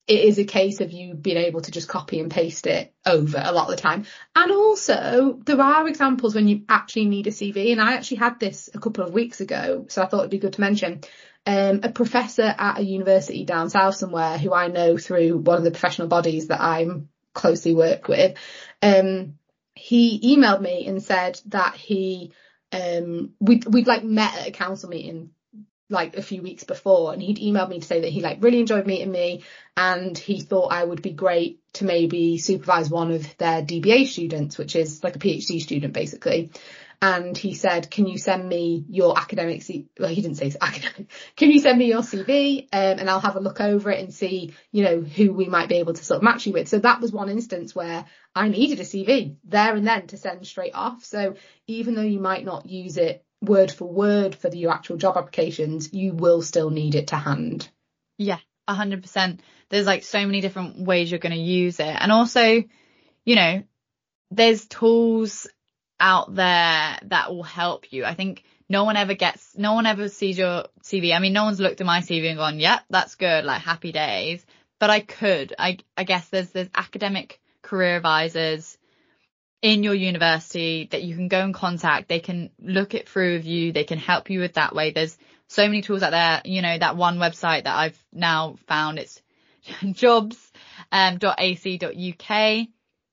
[0.08, 3.42] it is a case of you being able to just copy and paste it over
[3.44, 4.06] a lot of the time.
[4.36, 8.40] And also, there are examples when you actually need a CV, and I actually had
[8.40, 11.02] this a couple of weeks ago, so I thought it'd be good to mention.
[11.46, 15.64] Um, a professor at a university down south somewhere who I know through one of
[15.64, 18.38] the professional bodies that I'm closely work with,
[18.82, 19.36] um,
[19.76, 22.32] he emailed me and said that he
[22.74, 25.30] um we'd we'd like met at a council meeting
[25.90, 28.60] like a few weeks before and he'd emailed me to say that he like really
[28.60, 29.44] enjoyed meeting me
[29.78, 34.58] and he thought I would be great to maybe supervise one of their DBA students,
[34.58, 36.52] which is like a PhD student basically.
[37.00, 41.10] And he said, can you send me your academic C well, he didn't say academic.
[41.36, 42.64] Can you send me your CV?
[42.74, 45.70] Um, and I'll have a look over it and see, you know, who we might
[45.70, 46.68] be able to sort of match you with.
[46.68, 50.46] So that was one instance where I needed a CV there and then to send
[50.48, 51.06] straight off.
[51.06, 51.36] So
[51.68, 55.18] even though you might not use it word for word for the, your actual job
[55.18, 57.70] applications, you will still need it to hand.
[58.18, 59.42] Yeah, a hundred percent.
[59.70, 61.96] There's like so many different ways you're going to use it.
[62.00, 62.64] And also,
[63.26, 63.64] you know,
[64.32, 65.48] there's tools
[66.00, 68.06] out there that will help you.
[68.06, 71.16] I think no one ever gets, no one ever sees your CV.
[71.16, 73.46] I mean, no one's looked at my CV and gone, yep, that's good.
[73.46, 74.46] Like happy days.
[74.80, 78.77] But I could, I, I guess there's, there's academic career advisors
[79.62, 82.08] in your university that you can go and contact.
[82.08, 83.72] They can look it through with you.
[83.72, 84.92] They can help you with that way.
[84.92, 86.42] There's so many tools out there.
[86.46, 89.22] You know, that one website that I've now found, it's
[89.94, 90.38] jobs,
[90.92, 91.18] um.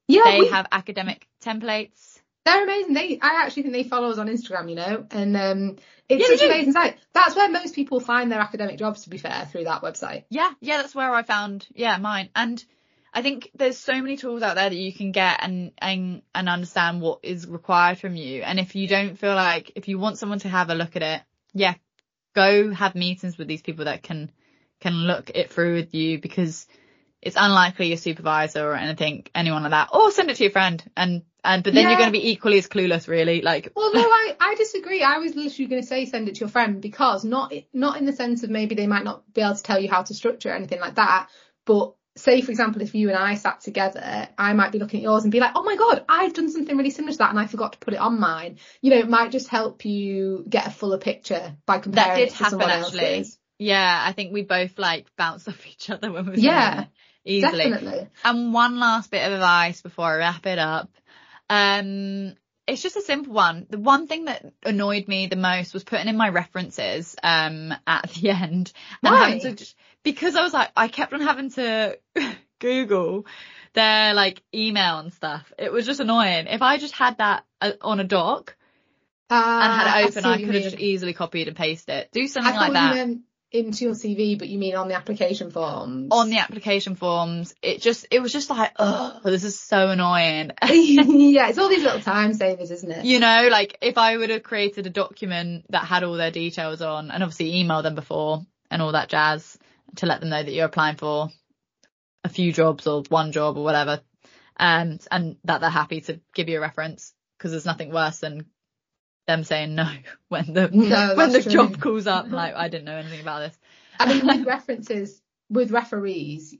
[0.06, 2.20] Yeah, They we- have academic templates.
[2.44, 2.92] they're amazing.
[2.94, 5.76] They, I actually think they follow us on Instagram, you know, and um,
[6.10, 6.98] it's Yeah, such an amazing site.
[7.14, 10.24] That's where most people find their academic jobs, to be fair, through that website.
[10.28, 12.28] Yeah, yeah, that's where I found, yeah, mine.
[12.36, 12.62] And
[13.14, 16.48] I think there's so many tools out there that you can get and, and, and
[16.48, 18.42] understand what is required from you.
[18.42, 21.02] And if you don't feel like, if you want someone to have a look at
[21.02, 21.74] it, yeah,
[22.34, 24.32] go have meetings with these people that can,
[24.80, 26.66] can look it through with you because
[27.22, 30.82] it's unlikely your supervisor or anything, anyone like that, or send it to your friend
[30.96, 31.90] and, and, but then Yeah.
[31.90, 33.42] you're going to be equally as clueless really.
[33.42, 35.04] Like, Well, no, I, I disagree.
[35.04, 38.06] I was literally going to say send it to your friend because not not in
[38.06, 40.50] the sense of maybe they might not be able to tell you how to structure
[40.50, 41.28] or anything like that,
[41.64, 45.04] but say for example if you and I sat together, I might be looking at
[45.04, 47.38] yours and be like, oh my god, I've done something really similar to that and
[47.38, 48.58] I forgot to put it on mine.
[48.80, 52.28] You know, it might just help you get a fuller picture by comparing that did
[52.28, 53.18] it to happen, actually.
[53.18, 53.38] else's.
[53.58, 56.86] yeah, I think we both like bounce off each other when we're Yeah,
[57.24, 57.50] easily.
[57.50, 58.08] Definitely.
[58.24, 60.90] And one last bit of advice before I wrap it up.
[61.50, 62.34] Um,
[62.66, 63.66] it's just a simple one.
[63.68, 68.08] The one thing that annoyed me the most was putting in my references um at
[68.14, 68.72] the end
[69.04, 69.38] and Why?
[69.38, 69.74] having to
[70.04, 71.98] because I was like I kept on having to
[72.60, 73.26] Google
[73.74, 75.52] their like email and stuff.
[75.58, 76.46] It was just annoying.
[76.46, 78.56] If I just had that uh, on a doc
[79.28, 82.12] and had Ah, it open, see I, could have just easily copied and pasted it.
[82.12, 83.18] Do something like that.
[83.50, 86.08] into your CV, but you mean on the application forms.
[86.10, 90.50] on the application forms, it just, it was just like, oh, this is so annoying.
[90.62, 93.04] yeah, it's all these little time savers, isn't it?
[93.04, 96.82] you know, like if I would have created a document that had all their details
[96.82, 99.58] on and obviously emailed them before and all that jazz
[99.96, 101.30] to let them know that you're applying for
[102.24, 104.00] a few jobs or one job or whatever.
[104.56, 108.46] Um, and that they're happy to give you a reference because there's nothing worse than
[109.26, 109.90] them saying no
[110.28, 111.52] when the, No, when the true.
[111.52, 112.26] job calls up.
[112.30, 113.58] Like, I didn't know anything about this.
[113.98, 115.20] I mean, with references,
[115.50, 116.54] with referees,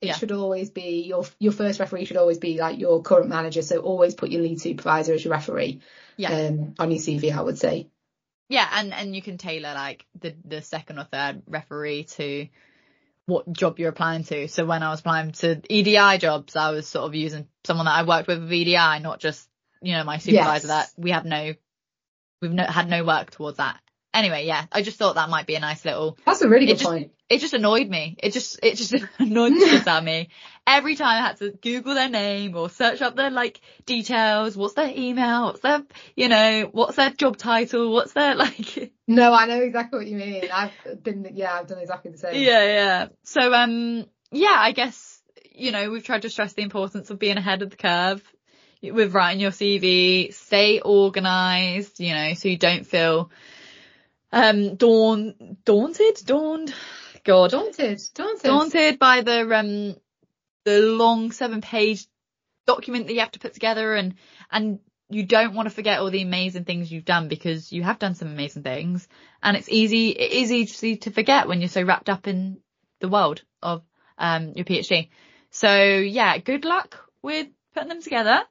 [0.00, 0.14] it Yeah.
[0.16, 3.62] should always be your your first referee should always be like your current manager.
[3.62, 5.80] So always put your lead supervisor as your referee.
[6.16, 6.32] Yeah.
[6.32, 7.88] Um, on your CV, I would say.
[8.48, 12.48] Yeah, and and you can tailor like the the second or third referee to
[13.26, 14.48] what job you're applying to.
[14.48, 17.94] So when I was applying to EDI jobs, I was sort of using someone that
[17.94, 19.48] I worked with with EDI, not just
[19.80, 20.68] you know my supervisor.
[20.68, 20.92] Yes.
[20.94, 21.54] That we have no,
[22.42, 23.80] we've no, had no work towards that.
[24.14, 26.16] Anyway, yeah, I just thought that might be a nice little.
[26.24, 27.10] That's a really good just- point.
[27.26, 28.16] It just annoyed me.
[28.22, 30.28] It just it just annoyed the shit out me.
[30.66, 34.56] Every time I had to Google their name or search up their like details.
[34.58, 35.46] What's their email?
[35.46, 35.82] What's their
[36.16, 37.92] you know what's their job title?
[37.92, 40.44] What's their like No, I know exactly what you mean.
[40.52, 42.34] I've been, yeah, I've done exactly the same.
[42.34, 43.08] Yeah, yeah.
[43.24, 45.20] So, um, yeah, I guess,
[45.52, 48.22] you know, we've tried to stress the importance of being ahead of the curve
[48.82, 53.30] with writing your CV, stay organized, you know, so you don't feel,
[54.34, 56.74] um, dawn, daunted, dawned,
[57.24, 58.42] God, Daunted, daunted.
[58.42, 59.96] daunted by the, um,
[60.64, 62.06] the long seven page
[62.66, 64.14] document that you have to put together and,
[64.50, 67.98] and you don't want to forget all the amazing things you've done because you have
[67.98, 69.06] done some amazing things
[69.42, 72.58] and it's easy, it is easy to forget when you're so wrapped up in
[73.00, 73.82] the world of,
[74.18, 75.10] um, your PhD.
[75.50, 78.42] So yeah, good luck with putting them together.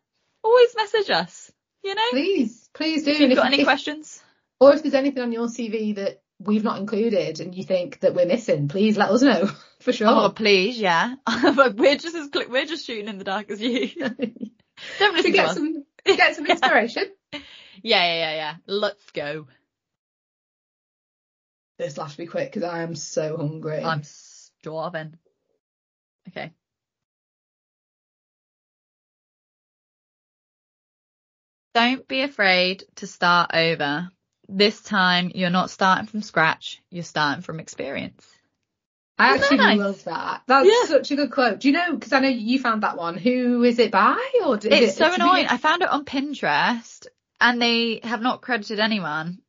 [0.43, 1.51] Always message us,
[1.84, 3.11] you know, Please, please do.
[3.11, 4.22] if you've if- got any if- questions.
[4.64, 8.16] Or if there's anything on your CV that we've not included and you think that
[8.16, 9.49] we're missing, please let us know
[9.82, 10.07] for sure.
[10.07, 11.16] Oh, please, yeah.
[11.28, 13.89] But we're just as, cl- we're just shooting in the dark as you.
[13.97, 15.55] Don't to listen to get us.
[15.55, 17.03] some get some inspiration.
[17.34, 17.41] Yeah,
[17.82, 18.55] yeah, yeah, yeah.
[18.66, 19.47] Let's go.
[21.78, 23.84] this will have to be quick because I am so hungry.
[23.84, 25.16] I'm starving.
[26.30, 26.53] Okay.
[31.74, 34.07] Don't be afraid to start over.
[34.55, 38.23] This time you're not starting from scratch, you're starting from experience.
[39.17, 39.79] I Isn't that actually nice?
[39.79, 40.41] love that.
[40.47, 40.87] That's Yeah.
[40.87, 41.59] such a good quote.
[41.59, 41.93] Do you know?
[41.93, 43.17] Because I know you found that one.
[43.17, 44.17] Who is it by?
[44.45, 45.47] Or It's it, so be- annoying.
[45.49, 47.07] I found it on Pinterest
[47.41, 49.39] and they have not credited anyone,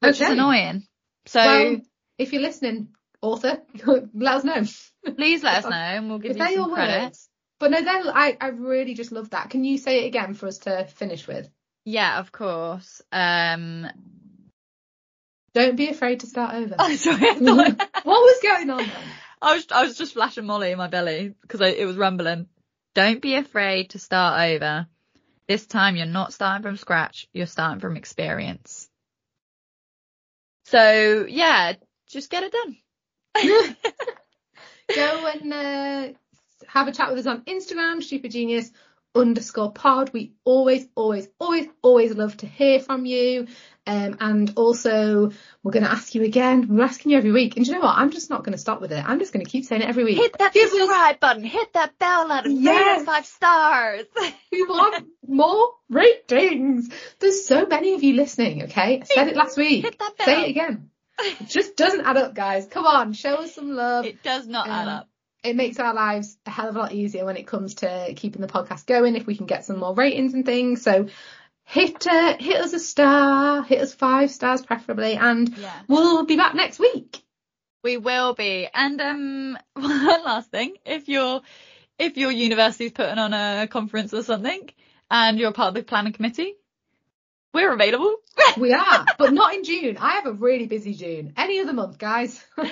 [0.00, 0.86] which is annoying.
[1.26, 1.80] So Well,
[2.18, 2.88] if you're listening,
[3.22, 3.62] author,
[4.14, 5.12] let us know.
[5.14, 7.02] please let us know and we'll give If you some credit.
[7.04, 7.28] words.
[7.60, 9.50] But no, then I I really just love that.
[9.50, 11.48] Can you say it again for us to finish with?
[11.84, 13.00] Yeah, of course.
[13.12, 13.86] Um,
[15.54, 16.76] Don't be afraid to start over.
[16.78, 17.18] I'm sorry.
[17.34, 18.90] Thought, what was going on then?
[19.42, 22.46] I was I was just flashing Mollie in my belly because it was rumbling.
[22.94, 24.86] Don't be afraid to start over.
[25.48, 27.26] This time you're not starting from scratch.
[27.32, 28.88] You're starting from experience.
[30.66, 31.72] So yeah,
[32.08, 32.76] just get it done.
[34.94, 36.08] Go and uh,
[36.66, 38.70] have a chat with us on Instagram, Stupid Genius
[39.14, 40.10] underscore pod.
[40.12, 43.46] We always, always, always, always love to hear from you.
[43.90, 45.30] Um, and also,
[45.62, 46.68] we're going to ask you again.
[46.68, 47.56] We're asking you every week.
[47.56, 47.96] And do you know what?
[47.96, 49.02] I'm just not going to stop with it.
[49.04, 50.16] I'm just going to keep saying it every week.
[50.16, 51.42] Hit that Give us- subscribe button.
[51.44, 52.54] Hit that bell button.
[52.56, 53.04] Rate Yes.
[53.04, 54.04] five stars.
[54.52, 56.88] We want more ratings.
[57.18, 59.00] There's so many of you listening, okay?
[59.00, 59.84] I said it last week.
[59.84, 60.24] Hit that bell.
[60.26, 60.90] Say it again.
[61.22, 62.66] It just doesn't add up, guys.
[62.66, 64.06] Come on, show us some love.
[64.06, 65.08] It does not add Um, up.
[65.42, 68.40] it makes our lives a hell of a lot easier when it comes to keeping
[68.40, 70.82] the podcast going if we can get some more ratings and things.
[70.82, 71.08] So
[71.70, 75.72] hit uh, hit us a star, hit us five stars preferably, and Yeah.
[75.88, 77.22] we'll be back next week.
[77.82, 78.68] We will be.
[78.72, 81.42] And um one last thing, if your
[81.98, 84.68] if your university's putting on a conference or something
[85.10, 86.54] and you're part of the planning committee,
[87.54, 88.16] we're available.
[88.56, 89.96] We are, but not in June.
[89.98, 91.34] I have a really busy June.
[91.36, 92.42] Any other month, guys.
[92.58, 92.64] yeah,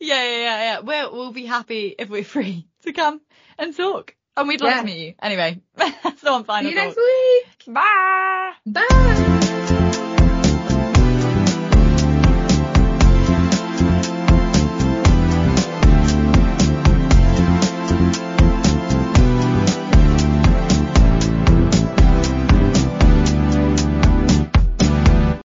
[0.00, 0.80] yeah, yeah, yeah.
[0.80, 3.20] We'll we'll be happy if we're free to come
[3.58, 4.14] and talk.
[4.36, 4.80] And we'd love Yeah.
[4.80, 5.14] to meet you.
[5.20, 6.74] Anyway, that's the one See you thought.
[6.74, 7.74] next week.
[7.74, 8.52] Bye.
[8.66, 9.76] Bye.